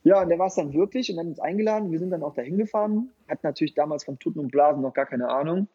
[0.04, 1.90] Ja, und der war es dann wirklich und dann uns eingeladen.
[1.90, 3.10] Wir sind dann auch dahin gefahren.
[3.26, 5.66] Hat natürlich damals von Tuten und Blasen noch gar keine Ahnung.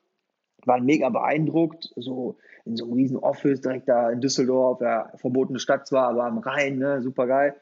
[0.65, 5.58] Waren mega beeindruckt, so in so einem riesen Office direkt da in Düsseldorf, ja, verbotene
[5.60, 7.56] Stadt zwar, aber am Rhein, ne, super geil.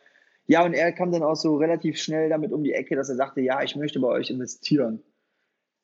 [0.45, 3.15] Ja, und er kam dann auch so relativ schnell damit um die Ecke, dass er
[3.15, 5.03] sagte, ja, ich möchte bei euch investieren.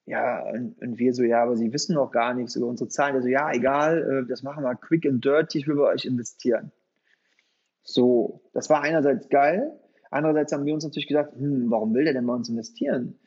[0.06, 3.16] Ja, und, und wir so, ja, aber Sie wissen noch gar nichts über unsere Zahlen.
[3.16, 6.04] Er so, ja, egal, äh, das machen wir quick and dirty, ich will bei euch
[6.04, 6.74] investieren.
[7.84, 9.80] So, das war einerseits geil,
[10.14, 13.20] Andererseits haben wir uns natürlich gedacht, hm, warum will der denn bei uns investieren?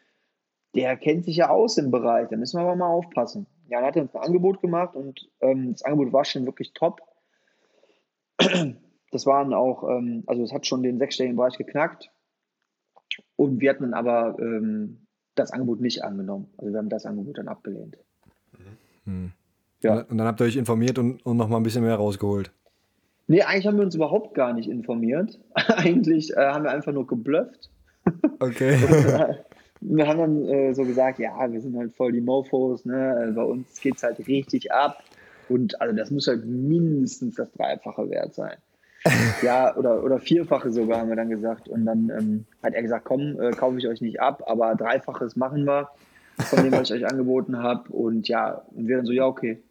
[0.75, 3.47] Der kennt sich ja aus im Bereich, da müssen wir aber mal aufpassen.
[3.69, 6.73] Ja, dann hat er uns ein Angebot gemacht und ähm, das Angebot war schon wirklich
[6.75, 7.01] top.
[9.13, 12.11] Das waren auch, ähm, also es hat schon den sechsstelligen Bereich geknackt.
[13.37, 16.53] Und wir hatten dann aber ähm, das Angebot nicht angenommen.
[16.59, 17.97] Also wir haben das Angebot dann abgelehnt.
[19.05, 19.33] Mhm.
[19.83, 20.03] Ja.
[20.03, 22.53] Und dann habt ihr euch informiert und, und noch mal ein bisschen mehr rausgeholt.
[23.29, 25.39] Nee, eigentlich haben wir uns überhaupt gar nicht informiert.
[25.55, 27.71] eigentlich äh, haben wir einfach nur geblufft.
[28.41, 28.79] Okay.
[29.79, 33.31] Äh, wir haben dann äh, so gesagt, ja, wir sind halt voll die Mofos, ne?
[33.37, 35.03] bei uns geht es halt richtig ab.
[35.49, 38.57] Und also das muss halt mindestens das Dreifache wert sein.
[39.43, 41.69] ja, oder, oder Vierfache sogar, haben wir dann gesagt.
[41.69, 45.37] Und dann ähm, hat er gesagt, komm, äh, kaufe ich euch nicht ab, aber Dreifaches
[45.37, 45.91] machen wir
[46.39, 47.89] von dem, was ich euch angeboten habe.
[47.93, 49.63] Und ja, und wir dann so, ja, okay.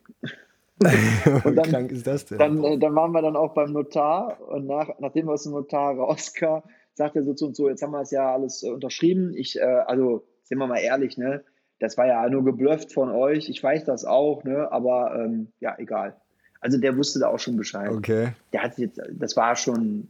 [1.43, 2.37] und dann, krank ist das denn?
[2.37, 5.53] Dann, äh, dann waren wir dann auch beim Notar und nach, nachdem wir aus dem
[5.53, 8.69] Notar rauskamen, sagt er so zu uns so, jetzt haben wir es ja alles äh,
[8.69, 9.33] unterschrieben.
[9.35, 11.43] Ich, äh, also, sind wir mal ehrlich, ne?
[11.79, 13.49] Das war ja nur geblufft von euch.
[13.49, 14.71] Ich weiß das auch, ne?
[14.71, 16.15] Aber ähm, ja, egal.
[16.61, 17.91] Also der wusste da auch schon Bescheid.
[17.91, 18.29] Okay.
[18.53, 20.07] Der hat jetzt, das war schon,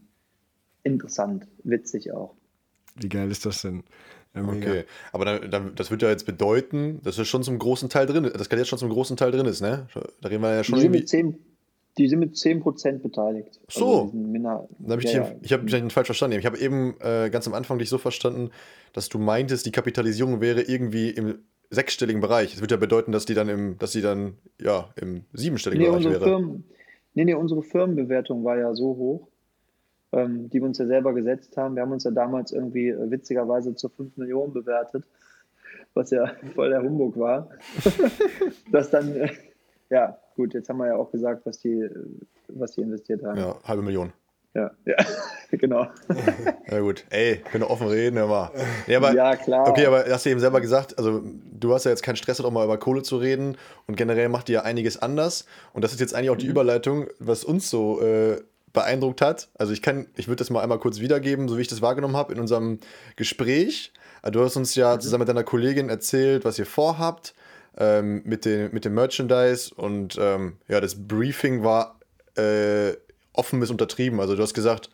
[0.86, 2.36] interessant, witzig auch.
[2.96, 3.84] Wie geil ist das denn?
[4.36, 7.90] Ja, okay, aber dann, dann, das wird ja jetzt bedeuten, dass es schon zum großen
[7.90, 9.88] Teil drin ist, das kann jetzt schon zum großen Teil drin ist, ne?
[10.22, 10.82] Da reden wir ja schon die.
[10.82, 11.40] Sind mit 10,
[11.98, 13.60] die sind mit 10% beteiligt.
[13.70, 14.12] So.
[14.12, 16.38] Also hab ich ja, ich habe mich falsch verstanden.
[16.38, 18.50] Ich habe eben äh, ganz am Anfang dich so verstanden,
[18.94, 22.52] dass du meintest, die Kapitalisierung wäre irgendwie im sechsstelligen Bereich.
[22.52, 25.90] Das würde ja bedeuten, dass die dann im, dass sie dann ja im siebenstelligen nee,
[25.90, 26.24] Bereich wäre.
[26.24, 26.66] Firmen,
[27.14, 29.28] nee, nee, unsere Firmenbewertung war ja so hoch,
[30.16, 31.76] ähm, die wir uns ja selber gesetzt haben.
[31.76, 35.04] Wir haben uns ja damals irgendwie äh, witzigerweise zu 5 Millionen bewertet,
[35.94, 37.50] was ja voll der Humbug war.
[38.72, 39.30] dass dann, äh,
[39.90, 41.92] ja, gut, jetzt haben wir ja auch gesagt, was die, äh,
[42.48, 43.38] was die investiert haben.
[43.38, 44.14] Ja, halbe Million.
[44.54, 44.96] Ja, ja,
[45.52, 45.88] genau.
[46.72, 48.54] Ja gut, ey, können offen reden, aber,
[48.88, 49.14] ja, aber.
[49.14, 49.68] Ja, klar.
[49.68, 52.52] Okay, aber hast du eben selber gesagt, also du hast ja jetzt keinen Stress, auch
[52.52, 56.00] mal über Kohle zu reden und generell macht ihr ja einiges anders und das ist
[56.00, 56.52] jetzt eigentlich auch die mhm.
[56.52, 58.38] Überleitung, was uns so äh,
[58.76, 59.50] beeindruckt hat.
[59.58, 62.16] Also ich kann, ich würde das mal einmal kurz wiedergeben, so wie ich das wahrgenommen
[62.16, 62.80] habe in unserem
[63.16, 63.92] Gespräch.
[64.32, 65.02] Du hast uns ja mhm.
[65.02, 67.34] zusammen mit deiner Kollegin erzählt, was ihr vorhabt
[67.78, 72.00] ähm, mit, den, mit dem Merchandise und ähm, ja, das Briefing war
[72.36, 72.94] äh,
[73.34, 74.20] offen bis untertrieben.
[74.20, 74.90] Also du hast gesagt,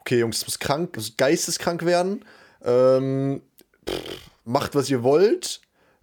[0.00, 2.24] okay, Jungs, es muss krank, es muss geisteskrank werden.
[2.64, 3.42] Ähm,
[3.88, 4.00] pff,
[4.44, 5.60] macht, was ihr wollt.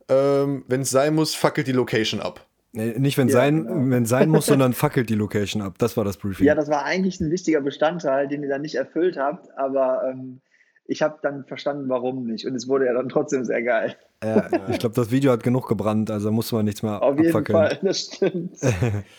[0.08, 2.46] Ähm, Wenn es sein muss, fackelt die Location ab.
[2.72, 3.90] Nee, nicht, wenn, ja, sein, genau.
[3.90, 5.76] wenn sein muss, sondern fackelt die Location ab.
[5.80, 6.46] Das war das Briefing.
[6.46, 10.42] Ja, das war eigentlich ein wichtiger Bestandteil, den ihr dann nicht erfüllt habt, aber ähm,
[10.86, 12.46] ich habe dann verstanden, warum nicht.
[12.46, 13.96] Und es wurde ja dann trotzdem sehr geil.
[14.24, 17.28] Ja, ich glaube, das Video hat genug gebrannt, also muss man nichts mehr Auf jeden
[17.28, 17.58] abfackeln.
[17.58, 18.58] Fall, das stimmt.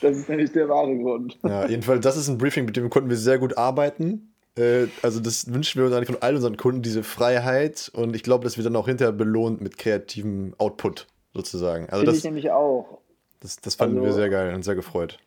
[0.02, 1.38] Das ist nämlich der wahre Grund.
[1.42, 4.34] Ja, jedenfalls, das ist ein Briefing, mit dem konnten wir sehr gut arbeiten.
[4.56, 7.90] Äh, also das wünschen wir uns eigentlich von all unseren Kunden, diese Freiheit.
[7.94, 11.84] Und ich glaube, das wird dann auch hinterher belohnt mit kreativem Output sozusagen.
[11.84, 12.98] Also Finde das, ich nämlich auch.
[13.40, 15.18] Das, das fanden also, wir sehr geil und sehr gefreut.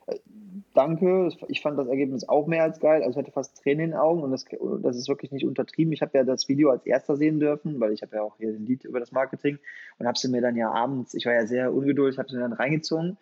[0.74, 3.04] Danke, ich fand das Ergebnis auch mehr als geil.
[3.04, 4.46] Also ich hatte fast Tränen in den Augen und das,
[4.82, 5.94] das ist wirklich nicht untertrieben.
[5.94, 8.50] Ich habe ja das Video als erster sehen dürfen, weil ich habe ja auch hier
[8.50, 9.60] ein Lied über das Marketing
[10.00, 12.42] und habe sie mir dann ja abends, ich war ja sehr ungeduldig, habe sie mir
[12.42, 13.18] dann reingezogen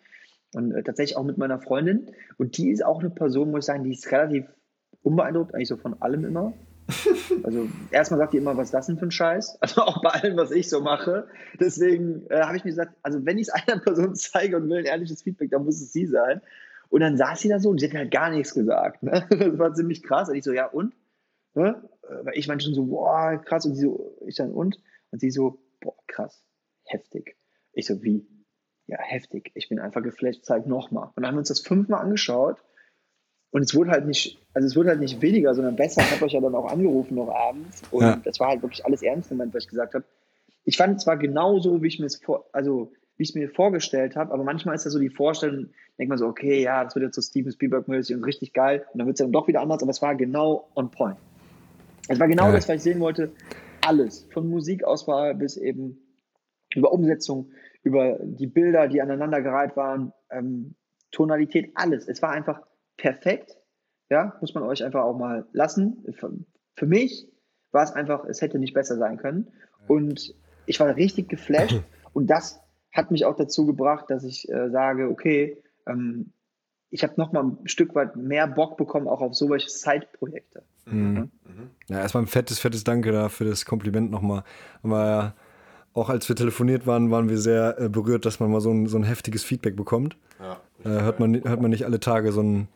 [0.54, 2.10] und äh, tatsächlich auch mit meiner Freundin.
[2.38, 4.46] Und die ist auch eine Person, muss ich sagen, die ist relativ
[5.02, 6.54] unbeeindruckt, eigentlich so von allem immer.
[7.42, 9.58] Also erstmal sagt die immer, was ist das denn für ein Scheiß?
[9.60, 11.26] Also auch bei allem, was ich so mache.
[11.58, 14.78] Deswegen äh, habe ich mir gesagt, also wenn ich es einer Person zeige und will
[14.78, 16.40] ein ehrliches Feedback, dann muss es sie sein.
[16.88, 19.02] Und dann saß sie da so und sie hat halt gar nichts gesagt.
[19.02, 19.26] Ne?
[19.30, 20.28] Das war ziemlich krass.
[20.28, 20.94] Und ich so, ja und?
[21.54, 21.82] Ne?
[22.22, 23.64] Weil ich meinte schon so, boah, krass.
[23.64, 24.78] Und sie so, ich dann und?
[25.10, 26.44] Und sie so, boah, krass,
[26.84, 27.36] heftig.
[27.72, 28.26] Ich so, wie?
[28.86, 29.52] Ja, heftig.
[29.54, 31.08] Ich bin einfach geflasht, zeig nochmal.
[31.14, 32.62] Und dann haben wir uns das fünfmal angeschaut
[33.52, 36.00] und es wurde halt nicht, also es wurde halt nicht weniger, sondern besser.
[36.00, 37.82] Ich habe euch ja dann auch angerufen noch abends.
[37.90, 38.18] Und ja.
[38.24, 40.04] das war halt wirklich alles ernst gemeint, was ich gesagt habe.
[40.64, 43.50] Ich fand es zwar genauso, wie ich mir es vor, also wie ich es mir
[43.50, 46.94] vorgestellt habe, aber manchmal ist das so die Vorstellung, denkt man so, okay, ja, das
[46.94, 48.86] wird jetzt so Steven Spielberg-mäßig und richtig geil.
[48.92, 51.18] Und dann wird es dann doch wieder anders, aber es war genau on point.
[52.08, 52.52] Es war genau ja.
[52.52, 53.32] das, was ich sehen wollte.
[53.82, 54.26] Alles.
[54.32, 55.98] Von Musikauswahl bis eben
[56.74, 57.50] über Umsetzung,
[57.82, 60.74] über die Bilder, die aneinandergereiht waren, ähm,
[61.10, 62.08] Tonalität, alles.
[62.08, 62.62] Es war einfach
[63.02, 63.58] perfekt.
[64.08, 66.04] Ja, muss man euch einfach auch mal lassen.
[66.12, 66.32] Für,
[66.76, 67.28] für mich
[67.72, 69.50] war es einfach, es hätte nicht besser sein können.
[69.88, 70.34] Und
[70.66, 71.82] ich war richtig geflasht.
[72.12, 72.60] Und das
[72.92, 76.32] hat mich auch dazu gebracht, dass ich äh, sage, okay, ähm,
[76.90, 80.62] ich habe noch mal ein Stück weit mehr Bock bekommen, auch auf solche Side-Projekte.
[80.84, 81.30] Mhm.
[81.44, 81.70] Mhm.
[81.88, 84.44] Ja, erstmal ein fettes, fettes Danke da für das Kompliment nochmal.
[84.82, 85.34] Aber
[85.94, 88.86] auch als wir telefoniert waren, waren wir sehr äh, berührt, dass man mal so ein,
[88.86, 90.16] so ein heftiges Feedback bekommt.
[90.38, 92.68] Ja, äh, hört, man, hört man nicht alle Tage so ein,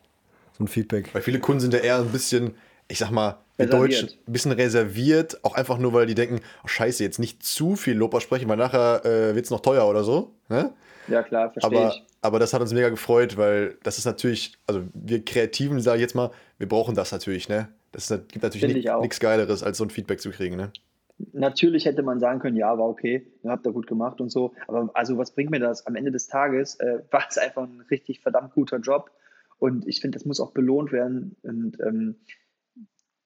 [0.57, 1.15] so ein Feedback.
[1.15, 2.55] Weil viele Kunden sind ja eher ein bisschen,
[2.89, 6.69] ich sag mal, wir Deutschen ein bisschen reserviert, auch einfach nur, weil die denken, oh
[6.69, 10.05] scheiße, jetzt nicht zu viel Lob aussprechen, weil nachher äh, wird es noch teuer oder
[10.05, 10.33] so.
[10.49, 10.73] Ne?
[11.09, 12.05] Ja, klar, verstehe aber, ich.
[12.21, 16.03] Aber das hat uns mega gefreut, weil das ist natürlich, also wir Kreativen, sage ich
[16.03, 17.69] jetzt mal, wir brauchen das natürlich, ne?
[17.93, 20.71] Das ist, gibt natürlich nichts Geileres, als so ein Feedback zu kriegen, ne?
[21.33, 24.53] Natürlich hätte man sagen können, ja, war okay, ihr habt da gut gemacht und so.
[24.69, 25.87] Aber also was bringt mir das?
[25.87, 29.11] Am Ende des Tages äh, war es einfach ein richtig verdammt guter Job.
[29.59, 31.37] Und ich finde, das muss auch belohnt werden.
[31.43, 32.17] Und ähm,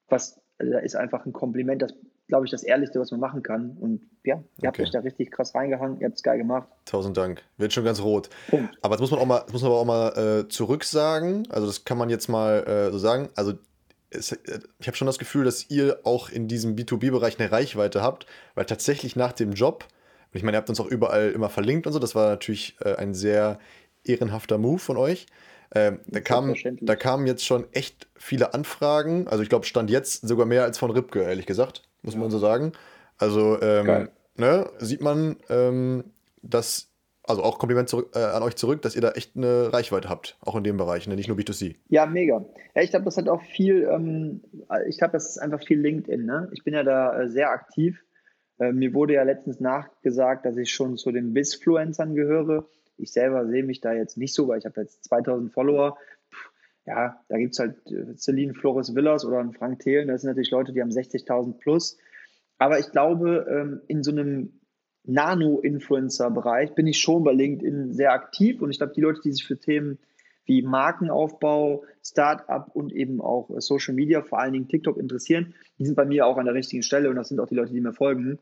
[0.09, 1.95] was, also da ist einfach ein Kompliment, das
[2.31, 3.77] glaube ich, das Ehrlichste, was man machen kann.
[3.79, 4.67] Und ja, ihr okay.
[4.67, 6.69] habt euch da richtig krass reingehangen, ihr habt es geil gemacht.
[6.87, 7.43] Tausend Dank.
[7.59, 8.31] Wird schon ganz rot.
[8.49, 8.79] Punkt.
[8.81, 11.47] Aber das muss man auch mal, muss man aber auch mal äh, zurücksagen.
[11.51, 13.29] Also, das kann man jetzt mal äh, so sagen.
[13.35, 13.55] Also,
[14.09, 18.01] es, äh, ich habe schon das Gefühl, dass ihr auch in diesem B2B-Bereich eine Reichweite
[18.01, 19.85] habt, weil tatsächlich nach dem Job,
[20.33, 22.77] und ich meine, ihr habt uns auch überall immer verlinkt und so, das war natürlich
[22.81, 23.59] äh, ein sehr
[24.05, 25.27] ehrenhafter Move von euch.
[25.75, 29.29] Ähm, da, kam, da kamen jetzt schon echt viele Anfragen.
[29.29, 32.21] Also ich glaube, stand jetzt sogar mehr als von Ripke, ehrlich gesagt, muss ja.
[32.21, 32.73] man so sagen.
[33.19, 36.05] Also ähm, ne, sieht man, ähm,
[36.43, 36.91] dass
[37.31, 40.37] also auch Kompliment zurück, äh, an euch zurück, dass ihr da echt eine Reichweite habt,
[40.41, 41.15] auch in dem Bereich, ne?
[41.15, 41.77] nicht nur B2C.
[41.89, 42.45] Ja, mega.
[42.75, 44.43] Ja, ich glaube, das hat auch viel, ähm,
[44.89, 46.25] ich glaube, das ist einfach viel LinkedIn.
[46.25, 46.49] Ne?
[46.53, 48.03] Ich bin ja da äh, sehr aktiv.
[48.59, 52.67] Äh, mir wurde ja letztens nachgesagt, dass ich schon zu den Bizfluencern gehöre.
[53.01, 55.99] Ich selber sehe mich da jetzt nicht so, weil ich habe jetzt 2000 Follower.
[56.87, 60.09] Ja, da gibt es halt äh, Celine Flores Villas oder einen Frank Thelen.
[60.09, 61.99] Das sind natürlich Leute, die haben 60.000 plus.
[62.59, 64.61] Aber ich glaube, ähm, in so einem
[65.05, 69.47] Nano-Influencer-Bereich bin ich schon bei LinkedIn sehr aktiv und ich glaube, die Leute, die sich
[69.47, 69.99] für Themen
[70.45, 75.95] wie Markenaufbau, Startup und eben auch Social Media, vor allen Dingen TikTok interessieren, die sind
[75.95, 77.93] bei mir auch an der richtigen Stelle und das sind auch die Leute, die mir
[77.93, 78.39] folgen.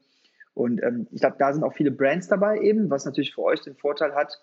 [0.55, 3.61] Und ähm, ich glaube, da sind auch viele Brands dabei eben, was natürlich für euch
[3.61, 4.40] den Vorteil hat,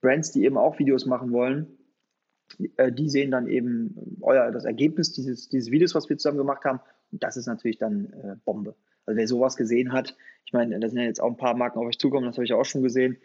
[0.00, 1.78] Brands, die eben auch Videos machen wollen,
[2.76, 6.64] äh, die sehen dann eben euer das Ergebnis dieses, dieses Videos, was wir zusammen gemacht
[6.64, 6.80] haben.
[7.12, 8.74] Und das ist natürlich dann äh, Bombe.
[9.04, 11.78] Also wer sowas gesehen hat, ich meine, da sind ja jetzt auch ein paar Marken
[11.78, 13.18] auf euch zukommen, das habe ich auch schon gesehen.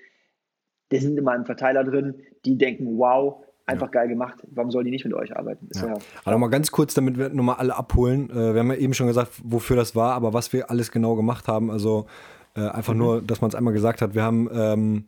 [0.91, 3.91] Die sind immer im Verteiler drin, die denken, wow, einfach ja.
[3.91, 4.45] geil gemacht.
[4.51, 5.69] Warum sollen die nicht mit euch arbeiten?
[5.73, 5.87] Ja.
[5.87, 5.93] Ja
[6.25, 8.29] also mal ganz kurz, damit wir nochmal alle abholen.
[8.29, 11.15] Äh, wir haben ja eben schon gesagt, wofür das war, aber was wir alles genau
[11.15, 11.71] gemacht haben.
[11.71, 12.07] Also
[12.55, 12.99] äh, einfach mhm.
[12.99, 14.13] nur, dass man es einmal gesagt hat.
[14.13, 15.05] Wir haben ähm,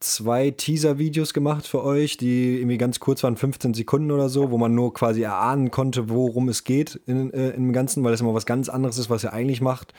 [0.00, 4.58] zwei Teaser-Videos gemacht für euch, die irgendwie ganz kurz waren, 15 Sekunden oder so, wo
[4.58, 8.34] man nur quasi erahnen konnte, worum es geht in, äh, im Ganzen, weil das immer
[8.34, 9.92] was ganz anderes ist, was ihr eigentlich macht.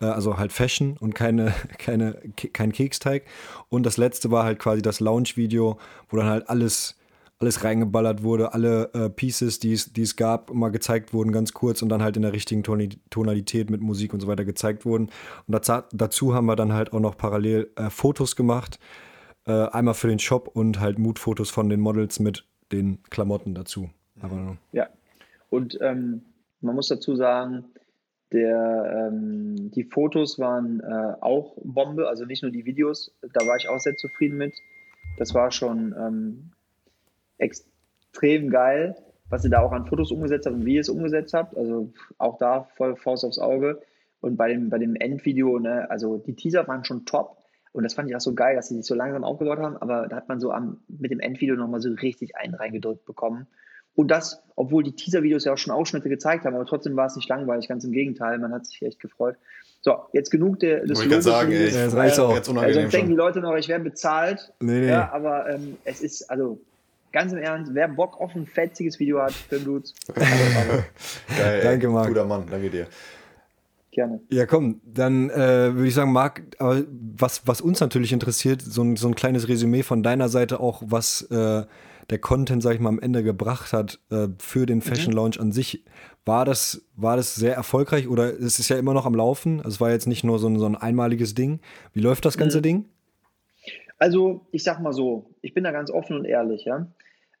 [0.00, 2.20] Äh, also halt Fashion und keine, keine,
[2.52, 3.24] kein Keksteig.
[3.68, 6.94] Und das letzte war halt quasi das Launch-Video, wo dann halt alles
[7.40, 11.88] alles reingeballert wurde, alle äh, Pieces, die es gab, mal gezeigt wurden, ganz kurz und
[11.88, 15.04] dann halt in der richtigen Tonalität mit Musik und so weiter gezeigt wurden.
[15.46, 18.80] Und dazu, dazu haben wir dann halt auch noch parallel äh, Fotos gemacht,
[19.48, 23.90] äh, einmal für den Shop und halt Mood-Fotos von den Models mit den Klamotten dazu.
[24.20, 24.88] Aber, ja,
[25.50, 26.22] und ähm,
[26.60, 27.64] man muss dazu sagen,
[28.32, 33.56] der, ähm, die Fotos waren äh, auch Bombe, also nicht nur die Videos, da war
[33.56, 34.54] ich auch sehr zufrieden mit.
[35.16, 36.50] Das war schon ähm,
[37.38, 38.96] extrem geil,
[39.30, 41.56] was ihr da auch an Fotos umgesetzt habt und wie ihr es umgesetzt habt.
[41.56, 43.80] Also auch da voll Faust aufs Auge.
[44.20, 47.38] Und bei dem, bei dem Endvideo, ne, also die Teaser waren schon top,
[47.72, 50.08] und das fand ich auch so geil, dass sie sich so langsam aufgebaut haben, aber
[50.08, 53.46] da hat man so am, mit dem Endvideo nochmal so richtig einen reingedrückt bekommen.
[53.94, 57.16] Und das, obwohl die Teaser-Videos ja auch schon Ausschnitte gezeigt haben, aber trotzdem war es
[57.16, 59.36] nicht langweilig, ganz im Gegenteil, man hat sich echt gefreut.
[59.80, 62.34] So, jetzt genug der, des Ich kann sagen, ey, das reicht auch.
[62.34, 64.52] Jetzt unangenehm also denken die Leute noch, ich werde bezahlt.
[64.60, 64.88] Nee, nee.
[64.88, 66.60] Ja, aber ähm, es ist, also
[67.12, 69.94] ganz im Ernst, wer Bock auf ein fetziges Video hat, Filmdudes.
[71.36, 72.08] Geil, Danke, Marc.
[72.08, 72.86] Guter Mann, danke dir
[73.98, 74.20] gerne.
[74.30, 78.96] Ja, komm, dann äh, würde ich sagen, Marc, was, was uns natürlich interessiert, so ein,
[78.96, 81.64] so ein kleines Resümee von deiner Seite auch, was äh,
[82.10, 85.16] der Content, sag ich mal, am Ende gebracht hat äh, für den Fashion mhm.
[85.16, 85.84] Launch an sich.
[86.24, 89.58] War das, war das sehr erfolgreich oder ist es ja immer noch am Laufen?
[89.58, 91.60] Also es war jetzt nicht nur so ein, so ein einmaliges Ding.
[91.92, 92.62] Wie läuft das ganze mhm.
[92.62, 92.84] Ding?
[93.98, 96.86] Also, ich sag mal so, ich bin da ganz offen und ehrlich, ja.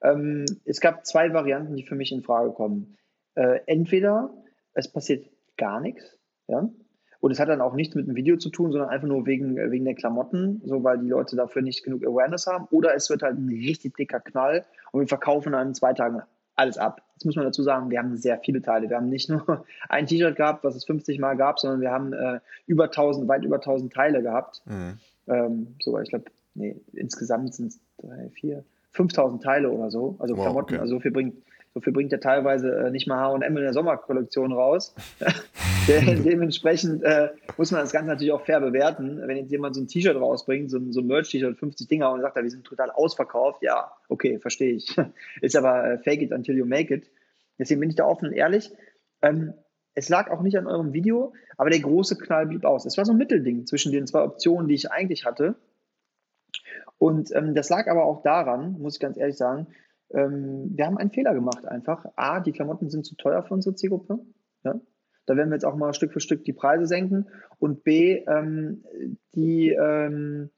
[0.02, 2.96] Ähm, es gab zwei Varianten, die für mich in Frage kommen.
[3.36, 4.30] Äh, entweder
[4.74, 5.24] es passiert
[5.56, 6.17] gar nichts,
[6.48, 6.68] ja?
[7.20, 9.56] Und es hat dann auch nichts mit dem Video zu tun, sondern einfach nur wegen,
[9.56, 12.68] wegen der Klamotten, so weil die Leute dafür nicht genug Awareness haben.
[12.70, 16.22] Oder es wird halt ein richtig dicker Knall und wir verkaufen dann in zwei Tagen
[16.54, 17.02] alles ab.
[17.14, 18.88] Jetzt muss man dazu sagen, wir haben sehr viele Teile.
[18.88, 22.12] Wir haben nicht nur ein T-Shirt gehabt, was es 50 Mal gab, sondern wir haben
[22.12, 24.62] äh, über 1000, weit über 1000 Teile gehabt.
[24.66, 24.98] Mhm.
[25.26, 30.16] Ähm, so, ich glaube, nee, insgesamt sind es drei, vier, 5000 Teile oder so.
[30.20, 30.80] Also wow, Klamotten, okay.
[30.80, 31.34] also so viel bringt
[31.78, 34.96] Dafür bringt er teilweise äh, nicht mal H&M in der Sommerkollektion raus.
[35.88, 39.22] dementsprechend äh, muss man das Ganze natürlich auch fair bewerten.
[39.24, 42.20] Wenn jetzt jemand so ein T-Shirt rausbringt, so ein, so ein Merch-T-Shirt, 50 Dinger und
[42.20, 44.96] sagt, wir sind total ausverkauft, ja, okay, verstehe ich.
[45.40, 47.08] Ist aber äh, fake it until you make it.
[47.60, 48.72] Deswegen bin ich da offen und ehrlich.
[49.22, 49.54] Ähm,
[49.94, 52.86] es lag auch nicht an eurem Video, aber der große Knall blieb aus.
[52.86, 55.54] Es war so ein Mittelding zwischen den zwei Optionen, die ich eigentlich hatte.
[56.98, 59.68] Und ähm, das lag aber auch daran, muss ich ganz ehrlich sagen,
[60.10, 62.06] ähm, wir haben einen Fehler gemacht einfach.
[62.16, 64.18] A, die Klamotten sind zu teuer für unsere Zielgruppe.
[64.64, 64.80] Ja?
[65.26, 67.28] Da werden wir jetzt auch mal Stück für Stück die Preise senken.
[67.58, 68.84] Und B, ähm,
[69.34, 70.50] die, ähm,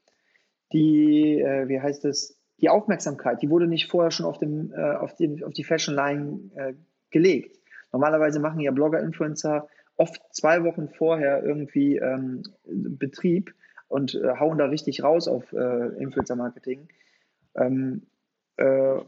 [0.72, 4.94] die äh, wie heißt es, die Aufmerksamkeit, die wurde nicht vorher schon auf, dem, äh,
[4.94, 6.74] auf, die, auf die Fashion Line äh,
[7.10, 7.58] gelegt.
[7.92, 13.54] Normalerweise machen ja Blogger, Influencer oft zwei Wochen vorher irgendwie ähm, Betrieb
[13.88, 16.88] und äh, hauen da richtig raus auf äh, Influencer-Marketing.
[17.56, 18.06] Ähm,
[18.56, 19.00] äh,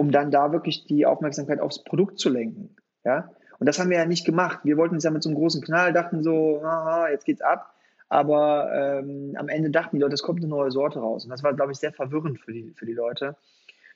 [0.00, 2.74] um dann da wirklich die Aufmerksamkeit aufs Produkt zu lenken.
[3.04, 3.30] Ja?
[3.58, 4.60] Und das haben wir ja nicht gemacht.
[4.64, 7.74] Wir wollten es ja mit so einem großen Knall, dachten so, aha, jetzt geht's ab.
[8.08, 11.24] Aber ähm, am Ende dachten die Leute, es kommt eine neue Sorte raus.
[11.24, 13.36] Und das war, glaube ich, sehr verwirrend für die, für die Leute.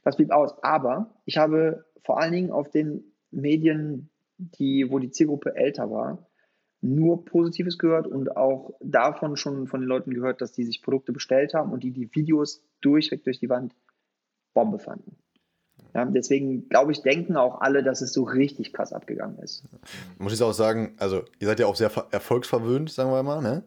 [0.03, 0.63] Das blieb aus.
[0.63, 6.27] Aber ich habe vor allen Dingen auf den Medien, die, wo die Zielgruppe älter war,
[6.83, 11.15] nur Positives gehört und auch davon schon von den Leuten gehört, dass die sich Produkte
[11.15, 13.75] bestellt haben und die die Videos durchweg durch die Wand
[14.53, 15.17] Bombe fanden.
[15.95, 19.63] Ja, deswegen glaube ich, denken auch alle, dass es so richtig krass abgegangen ist.
[20.19, 23.41] Muss ich auch sagen, also ihr seid ja auch sehr erfolgsverwöhnt, sagen wir mal.
[23.41, 23.63] Ne?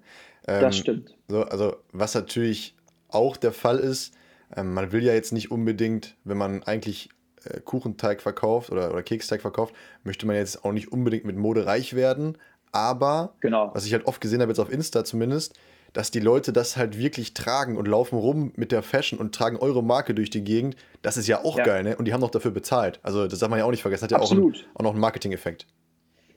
[0.46, 1.16] Ähm, das stimmt.
[1.30, 2.76] So, also was natürlich
[3.08, 4.13] auch der Fall ist,
[4.56, 7.10] ähm, man will ja jetzt nicht unbedingt, wenn man eigentlich
[7.46, 11.66] äh, Kuchenteig verkauft oder, oder Keksteig verkauft, möchte man jetzt auch nicht unbedingt mit Mode
[11.66, 12.38] reich werden.
[12.74, 13.72] Aber, genau.
[13.74, 15.58] was ich halt oft gesehen habe, jetzt auf Insta zumindest,
[15.98, 19.58] dass die Leute das halt wirklich tragen und laufen rum mit der Fashion und tragen
[19.58, 21.64] eure Marke durch die Gegend, das ist ja auch ja.
[21.64, 21.98] geil, ne?
[21.98, 23.00] Und die haben noch dafür bezahlt.
[23.02, 24.08] Also, das darf man ja auch nicht vergessen.
[24.08, 25.66] Das hat ja auch, ein, auch noch einen Marketing-Effekt.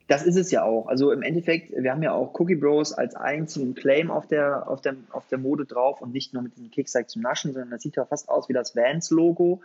[0.09, 0.87] Das ist es ja auch.
[0.87, 4.81] Also im Endeffekt, wir haben ja auch Cookie Bros als einzigen Claim auf der, auf
[4.81, 7.83] der, auf der Mode drauf und nicht nur mit diesem Keksteig zum Naschen, sondern das
[7.83, 9.61] sieht ja fast aus wie das Vans-Logo.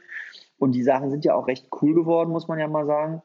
[0.60, 3.22] Und die Sachen sind ja auch recht cool geworden, muss man ja mal sagen.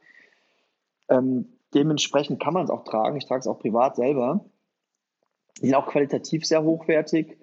[1.09, 3.17] Ähm, dementsprechend kann man es auch tragen.
[3.17, 4.45] Ich trage es auch privat selber.
[5.61, 7.39] Die sind auch qualitativ sehr hochwertig.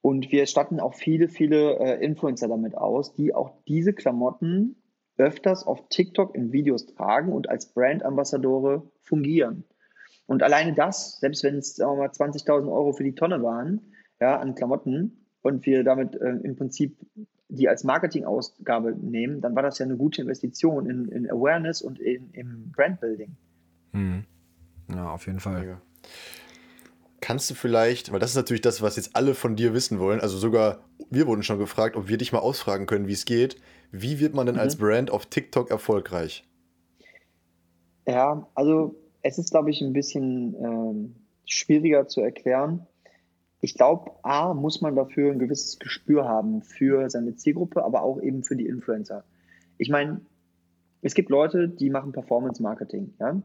[0.00, 4.76] Und wir statten auch viele, viele äh, Influencer damit aus, die auch diese Klamotten
[5.16, 9.64] öfters auf TikTok in Videos tragen und als Brandambassadore fungieren.
[10.26, 13.92] Und alleine das, selbst wenn es sagen wir mal 20.000 Euro für die Tonne waren,
[14.20, 16.96] ja, an Klamotten und wir damit äh, im Prinzip
[17.48, 21.98] die als Marketingausgabe nehmen, dann war das ja eine gute Investition in, in Awareness und
[22.00, 23.36] in, im Brandbuilding.
[23.92, 24.24] Hm.
[24.94, 25.66] Ja, auf jeden Fall.
[25.66, 25.82] Ja.
[27.22, 30.20] Kannst du vielleicht, weil das ist natürlich das, was jetzt alle von dir wissen wollen,
[30.20, 33.56] also sogar wir wurden schon gefragt, ob wir dich mal ausfragen können, wie es geht.
[33.92, 34.62] Wie wird man denn mhm.
[34.62, 36.44] als Brand auf TikTok erfolgreich?
[38.08, 42.88] Ja, also es ist, glaube ich, ein bisschen ähm, schwieriger zu erklären.
[43.60, 48.20] Ich glaube, A, muss man dafür ein gewisses Gespür haben für seine Zielgruppe, aber auch
[48.20, 49.22] eben für die Influencer.
[49.78, 50.22] Ich meine,
[51.02, 53.14] es gibt Leute, die machen Performance-Marketing.
[53.20, 53.40] Ja?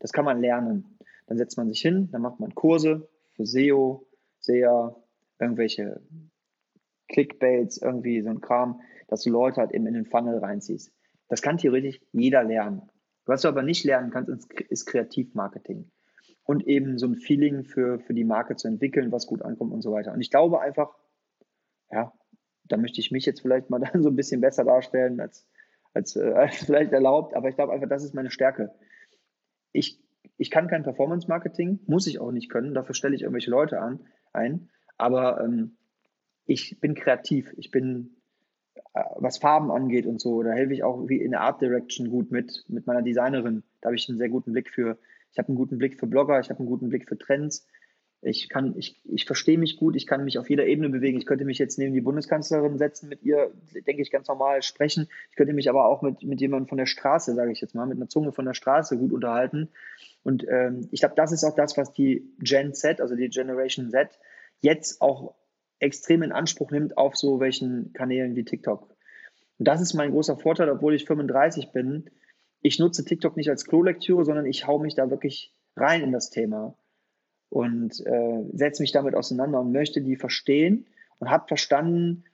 [0.00, 0.96] Das kann man lernen.
[1.28, 3.08] Dann setzt man sich hin, dann macht man Kurse
[3.40, 4.06] für SEO,
[4.40, 4.94] SEA,
[5.38, 6.00] irgendwelche
[7.08, 10.92] Clickbaits, irgendwie so ein Kram, dass du Leute halt eben in den Funnel reinziehst.
[11.28, 12.82] Das kann theoretisch jeder lernen.
[13.24, 15.90] Was du aber nicht lernen kannst, ist Kreativmarketing.
[16.44, 19.82] Und eben so ein Feeling für, für die Marke zu entwickeln, was gut ankommt und
[19.82, 20.12] so weiter.
[20.12, 20.94] Und ich glaube einfach,
[21.90, 22.12] ja,
[22.64, 25.48] da möchte ich mich jetzt vielleicht mal dann so ein bisschen besser darstellen, als,
[25.94, 28.74] als, äh, als vielleicht erlaubt, aber ich glaube einfach, das ist meine Stärke.
[29.72, 30.02] Ich,
[30.40, 34.00] ich kann kein Performance-Marketing, muss ich auch nicht können, dafür stelle ich irgendwelche Leute an,
[34.32, 35.76] ein, aber ähm,
[36.46, 38.16] ich bin kreativ, ich bin,
[38.94, 42.08] äh, was Farben angeht und so, da helfe ich auch wie in der Art Direction
[42.08, 43.64] gut mit, mit meiner Designerin.
[43.82, 44.98] Da habe ich einen sehr guten Blick für.
[45.30, 47.66] Ich habe einen guten Blick für Blogger, ich habe einen guten Blick für Trends.
[48.22, 51.16] Ich kann, ich, ich verstehe mich gut, ich kann mich auf jeder Ebene bewegen.
[51.16, 53.50] Ich könnte mich jetzt neben die Bundeskanzlerin setzen, mit ihr,
[53.86, 55.08] denke ich, ganz normal sprechen.
[55.30, 57.86] Ich könnte mich aber auch mit, mit jemandem von der Straße, sage ich jetzt mal,
[57.86, 59.70] mit einer Zunge von der Straße gut unterhalten.
[60.22, 63.88] Und ähm, ich glaube, das ist auch das, was die Gen Z, also die Generation
[63.88, 64.10] Z,
[64.60, 65.34] jetzt auch
[65.78, 68.94] extrem in Anspruch nimmt auf so welchen Kanälen wie TikTok.
[69.58, 72.10] Und das ist mein großer Vorteil, obwohl ich 35 bin.
[72.60, 76.28] Ich nutze TikTok nicht als Klolektüre, sondern ich hau mich da wirklich rein in das
[76.28, 76.76] Thema
[77.50, 80.86] und äh, setze mich damit auseinander und möchte die verstehen
[81.18, 82.24] und habe verstanden,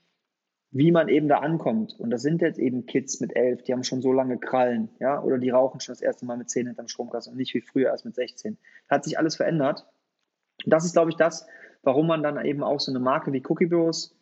[0.71, 1.99] wie man eben da ankommt.
[1.99, 5.23] Und das sind jetzt eben Kids mit elf, die haben schon so lange Krallen, ja,
[5.23, 7.89] oder die rauchen schon das erste Mal mit zehn hinterm Stromkasten und nicht wie früher
[7.89, 8.59] erst mit 16.
[8.89, 9.87] Hat sich alles verändert.
[10.65, 11.47] Und das ist, glaube ich, das,
[11.83, 14.15] warum man dann eben auch so eine Marke wie Cookie Bros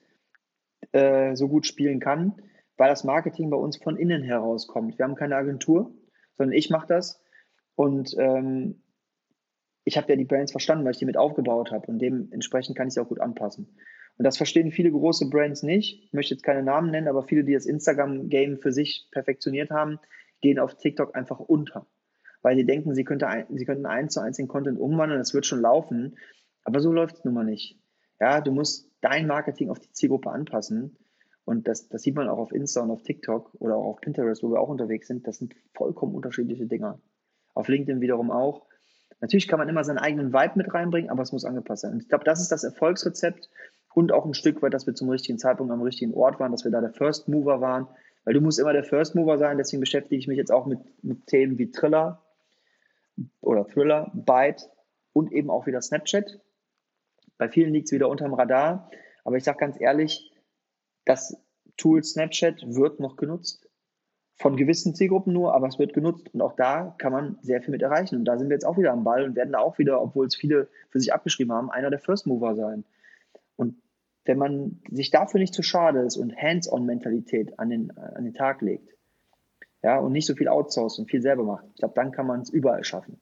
[0.92, 2.34] äh, so gut spielen kann,
[2.76, 4.98] weil das Marketing bei uns von innen herauskommt.
[4.98, 5.92] Wir haben keine Agentur,
[6.36, 7.20] sondern ich mache das
[7.74, 8.82] und ähm,
[9.84, 12.88] ich habe ja die Brands verstanden, weil ich die mit aufgebaut habe und dementsprechend kann
[12.88, 13.68] ich sie auch gut anpassen.
[14.16, 16.04] Und das verstehen viele große Brands nicht.
[16.04, 19.98] Ich möchte jetzt keine Namen nennen, aber viele, die das Instagram-Game für sich perfektioniert haben,
[20.40, 21.86] gehen auf TikTok einfach unter.
[22.42, 25.34] Weil sie denken, sie, könnte ein, sie könnten eins zu eins den Content umwandeln, das
[25.34, 26.16] wird schon laufen.
[26.62, 27.78] Aber so läuft es nun mal nicht.
[28.20, 30.96] Ja, du musst dein Marketing auf die Zielgruppe anpassen.
[31.44, 34.42] Und das, das sieht man auch auf Insta und auf TikTok oder auch auf Pinterest,
[34.42, 35.26] wo wir auch unterwegs sind.
[35.26, 37.00] Das sind vollkommen unterschiedliche Dinger.
[37.52, 38.66] Auf LinkedIn wiederum auch.
[39.20, 41.92] Natürlich kann man immer seinen eigenen Vibe mit reinbringen, aber es muss angepasst sein.
[41.92, 43.48] Und ich glaube, das ist das Erfolgsrezept
[43.94, 46.64] und auch ein Stück weit, dass wir zum richtigen Zeitpunkt am richtigen Ort waren, dass
[46.64, 47.86] wir da der First Mover waren.
[48.24, 50.80] Weil du musst immer der First Mover sein, deswegen beschäftige ich mich jetzt auch mit,
[51.02, 52.22] mit Themen wie Thriller
[53.40, 54.68] oder Thriller, Byte
[55.12, 56.40] und eben auch wieder Snapchat.
[57.38, 58.90] Bei vielen liegt es wieder unterm Radar.
[59.24, 60.32] Aber ich sage ganz ehrlich,
[61.04, 61.36] das
[61.76, 63.68] Tool Snapchat wird noch genutzt.
[64.36, 66.34] Von gewissen Zielgruppen nur, aber es wird genutzt.
[66.34, 68.16] Und auch da kann man sehr viel mit erreichen.
[68.16, 70.26] Und da sind wir jetzt auch wieder am Ball und werden da auch wieder, obwohl
[70.26, 72.84] es viele für sich abgeschrieben haben, einer der First Mover sein.
[73.56, 73.76] Und
[74.24, 78.60] wenn man sich dafür nicht zu schade ist und Hands-on-Mentalität an den, an den Tag
[78.60, 78.94] legt,
[79.82, 82.40] ja, und nicht so viel outsourced und viel selber macht, ich glaube, dann kann man
[82.40, 83.20] es überall schaffen.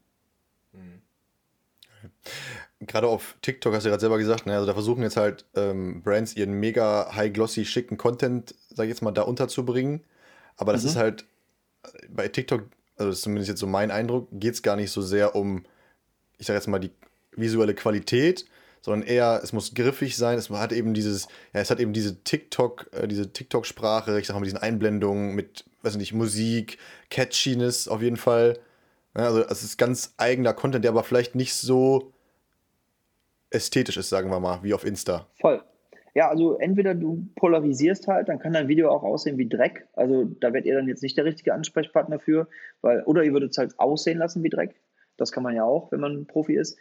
[2.80, 6.02] Gerade auf TikTok hast du gerade selber gesagt, ne, also da versuchen jetzt halt ähm,
[6.02, 10.02] Brands ihren mega high glossy schicken Content, sag ich jetzt mal, da unterzubringen.
[10.56, 10.88] Aber das mhm.
[10.88, 11.24] ist halt
[12.08, 12.62] bei TikTok,
[12.96, 15.64] also das ist zumindest jetzt so mein Eindruck, geht es gar nicht so sehr um,
[16.38, 16.90] ich sag jetzt mal, die
[17.34, 18.46] visuelle Qualität,
[18.80, 22.22] sondern eher, es muss griffig sein, es hat eben dieses, ja, es hat eben diese
[22.22, 26.78] TikTok, äh, diese TikTok-Sprache, ich sag mal, mit diesen Einblendungen, mit, weiß nicht, Musik,
[27.10, 28.58] Catchiness auf jeden Fall.
[29.16, 32.12] Ja, also es ist ganz eigener Content, der aber vielleicht nicht so
[33.50, 35.26] ästhetisch ist, sagen wir mal, wie auf Insta.
[35.40, 35.62] Voll.
[36.14, 39.88] Ja, also entweder du polarisierst halt, dann kann dein Video auch aussehen wie Dreck.
[39.94, 42.48] Also da werdet ihr dann jetzt nicht der richtige Ansprechpartner für,
[42.82, 44.74] weil, oder ihr würdet es halt aussehen lassen wie Dreck.
[45.16, 46.78] Das kann man ja auch, wenn man Profi ist.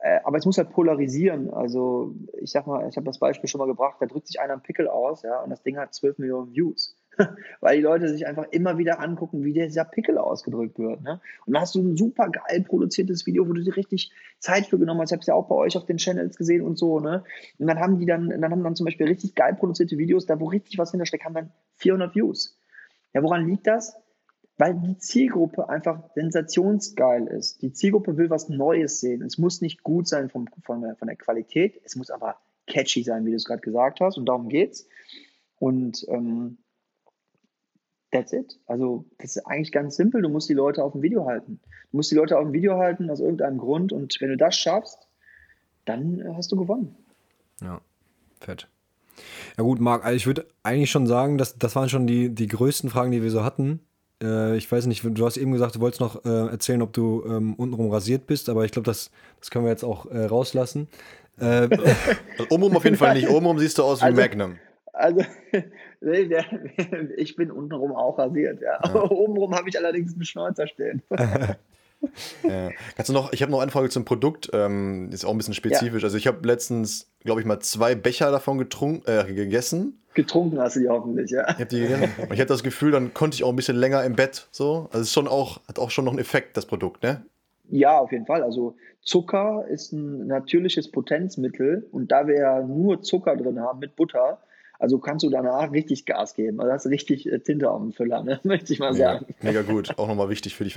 [0.00, 1.50] Äh, aber es muss halt polarisieren.
[1.50, 4.54] Also ich sag mal, ich habe das Beispiel schon mal gebracht, da drückt sich einer
[4.54, 6.96] einen Pickel aus, ja, und das Ding hat 12 Millionen Views.
[7.60, 11.02] Weil die Leute sich einfach immer wieder angucken, wie dieser Pickel ausgedrückt wird.
[11.02, 11.20] Ne?
[11.46, 14.78] Und dann hast du ein super geil produziertes Video, wo du dir richtig Zeit für
[14.78, 15.10] genommen hast.
[15.10, 17.00] Ich habe es ja auch bei euch auf den Channels gesehen und so.
[17.00, 17.24] Ne?
[17.58, 20.38] Und dann haben die dann, dann haben dann zum Beispiel richtig geil produzierte Videos, da
[20.40, 22.58] wo richtig was hintersteckt, haben dann 400 Views.
[23.12, 23.96] Ja, woran liegt das?
[24.56, 27.62] weil die Zielgruppe einfach sensationsgeil ist.
[27.62, 29.22] Die Zielgruppe will was Neues sehen.
[29.22, 32.36] Es muss nicht gut sein vom, von, der, von der Qualität, es muss aber
[32.66, 34.86] catchy sein, wie du es gerade gesagt hast, und darum geht's.
[35.58, 36.58] Und ähm,
[38.14, 38.58] that's it.
[38.66, 40.22] Also, das ist eigentlich ganz simpel.
[40.22, 41.60] Du musst die Leute auf dem Video halten.
[41.90, 44.56] Du musst die Leute auf dem Video halten aus irgendeinem Grund, und wenn du das
[44.56, 44.98] schaffst,
[45.84, 46.94] dann hast du gewonnen.
[47.60, 47.80] Ja,
[48.40, 48.68] fett.
[49.56, 52.48] Ja gut, Marc, also ich würde eigentlich schon sagen, dass das waren schon die, die
[52.48, 53.80] größten Fragen, die wir so hatten.
[54.22, 57.24] Äh, ich weiß nicht, du hast eben gesagt, du wolltest noch äh, erzählen, ob du
[57.26, 60.88] ähm, untenrum rasiert bist, aber ich glaube, das, das können wir jetzt auch äh, rauslassen.
[61.38, 61.84] Äh, also,
[62.50, 63.28] obenrum auf jeden Fall nicht.
[63.30, 64.56] Obenrum siehst du aus wie also, Magnum.
[64.94, 65.22] Also,
[67.16, 68.78] ich bin untenrum auch rasiert, ja.
[68.82, 69.02] ja.
[69.10, 71.02] obenrum habe ich allerdings einen Schnäuzer stehen.
[72.42, 72.70] ja.
[72.96, 75.54] Kannst du noch, ich habe noch eine Frage zum Produkt, ähm, ist auch ein bisschen
[75.54, 76.02] spezifisch.
[76.02, 76.06] Ja.
[76.06, 80.00] Also ich habe letztens, glaube ich, mal zwei Becher davon getrunken, äh, gegessen.
[80.14, 81.42] Getrunken hast du die hoffentlich, ja.
[81.48, 82.10] Ich habe die gegessen.
[82.18, 84.88] ich hatte das Gefühl, dann konnte ich auch ein bisschen länger im Bett so.
[84.92, 87.24] Also es ist schon auch, hat auch schon noch einen Effekt, das Produkt, ne?
[87.70, 88.42] Ja, auf jeden Fall.
[88.42, 93.96] Also Zucker ist ein natürliches Potenzmittel und da wir ja nur Zucker drin haben mit
[93.96, 94.38] Butter,
[94.84, 96.60] also kannst du danach richtig Gas geben.
[96.60, 98.38] Also hast du richtig äh, Tinte auf dem Füller, ne?
[98.44, 99.24] möchte ich mal sagen.
[99.40, 100.76] Mega gut, auch nochmal wichtig für dich.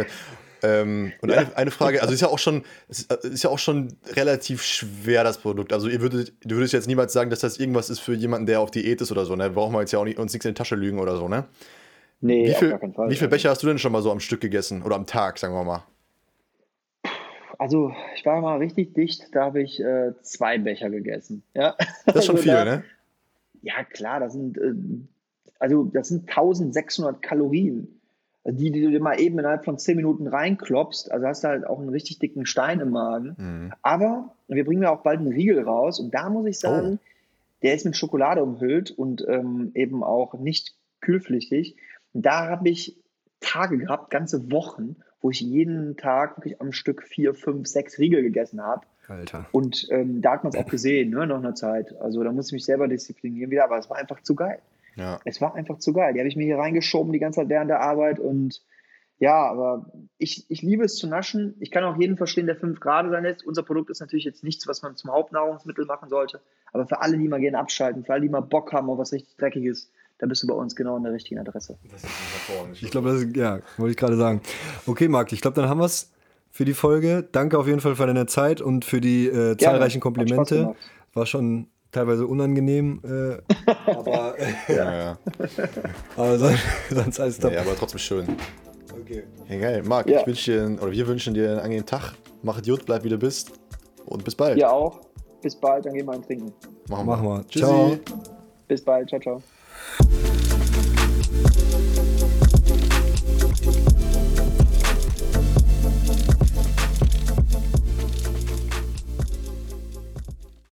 [0.64, 1.40] Ähm, und ja.
[1.40, 5.26] eine, eine, Frage, also ist ja auch schon, äh, ist, ja auch schon relativ schwer,
[5.26, 5.74] das Produkt.
[5.74, 8.62] Also ihr würdet, du würdest jetzt niemals sagen, dass das irgendwas ist für jemanden, der
[8.62, 9.50] auf Diät ist oder so, ne?
[9.50, 11.44] Brauchen wir jetzt ja auch nicht, uns nichts in die Tasche lügen oder so, ne?
[12.22, 13.10] Nee, wie viel, auf gar keinen Fall.
[13.10, 14.84] Wie viele Becher hast du denn schon mal so am Stück gegessen?
[14.84, 15.84] Oder am Tag, sagen wir mal?
[17.60, 21.44] Also, ich war mal richtig dicht, da habe ich äh, zwei Becher gegessen.
[21.54, 21.76] Ja?
[22.06, 22.84] Das ist schon also viel, da, ne?
[23.68, 24.74] Ja, klar, das sind, äh,
[25.60, 28.00] also das sind 1600 Kalorien,
[28.46, 31.12] die, die du dir mal eben innerhalb von 10 Minuten reinklopst.
[31.12, 33.36] Also hast du halt auch einen richtig dicken Stein im Magen.
[33.38, 33.74] Mhm.
[33.82, 37.08] Aber wir bringen ja auch bald einen Riegel raus und da muss ich sagen, oh.
[37.62, 41.76] der ist mit Schokolade umhüllt und ähm, eben auch nicht kühlpflichtig.
[42.14, 42.98] Da habe ich
[43.42, 48.22] Tage gehabt, ganze Wochen, wo ich jeden Tag wirklich am Stück vier, fünf, sechs Riegel
[48.22, 48.88] gegessen habe.
[49.08, 49.46] Alter.
[49.52, 51.96] Und ähm, da hat man es auch gesehen, ne, nach einer Zeit.
[52.00, 54.60] Also da musste ich mich selber disziplinieren wieder, aber es war einfach zu geil.
[54.96, 55.20] Ja.
[55.26, 56.14] Es war einfach zu geil.
[56.14, 58.62] Die habe ich mir hier reingeschoben die ganze Zeit während der Arbeit und
[59.20, 59.86] ja, aber
[60.20, 61.56] ich, ich liebe es zu naschen.
[61.60, 63.46] Ich kann auch jeden verstehen, der 5 Grad sein lässt.
[63.46, 66.40] Unser Produkt ist natürlich jetzt nichts, was man zum Hauptnahrungsmittel machen sollte.
[66.72, 69.12] Aber für alle, die mal gerne abschalten, für alle, die mal Bock haben auf was
[69.14, 69.90] richtig Dreckiges,
[70.20, 71.78] da bist du bei uns genau an der richtigen Adresse.
[71.92, 74.42] Das ist ich glaube, das ist, ja, wollte ich gerade sagen.
[74.86, 76.12] Okay, Marc, ich glaube, dann haben wir es
[76.58, 77.24] für die Folge.
[77.32, 80.74] Danke auf jeden Fall für deine Zeit und für die äh, zahlreichen Komplimente.
[81.14, 84.34] War schon teilweise unangenehm, äh, aber,
[84.68, 85.18] ja, ja.
[86.18, 87.52] aber sonst, sonst alles top.
[87.52, 88.28] Ja, aber trotzdem schön.
[89.00, 89.24] Okay.
[89.48, 89.84] Ja, geil.
[89.86, 90.22] Marc, ja.
[90.22, 92.14] ich wünsche dir, oder wir wünschen dir einen angenehmen Tag.
[92.42, 93.52] Mach gut, bleib wie du bist
[94.08, 94.58] und bis bald.
[94.58, 95.02] Ja auch.
[95.44, 96.52] Bis bald, dann gehen wir ein Trinken.
[96.90, 97.18] Machen wir.
[97.18, 97.48] Machen wir.
[97.50, 98.00] Ciao.
[98.68, 99.10] Bis bald.
[99.10, 99.42] Ciao, ciao.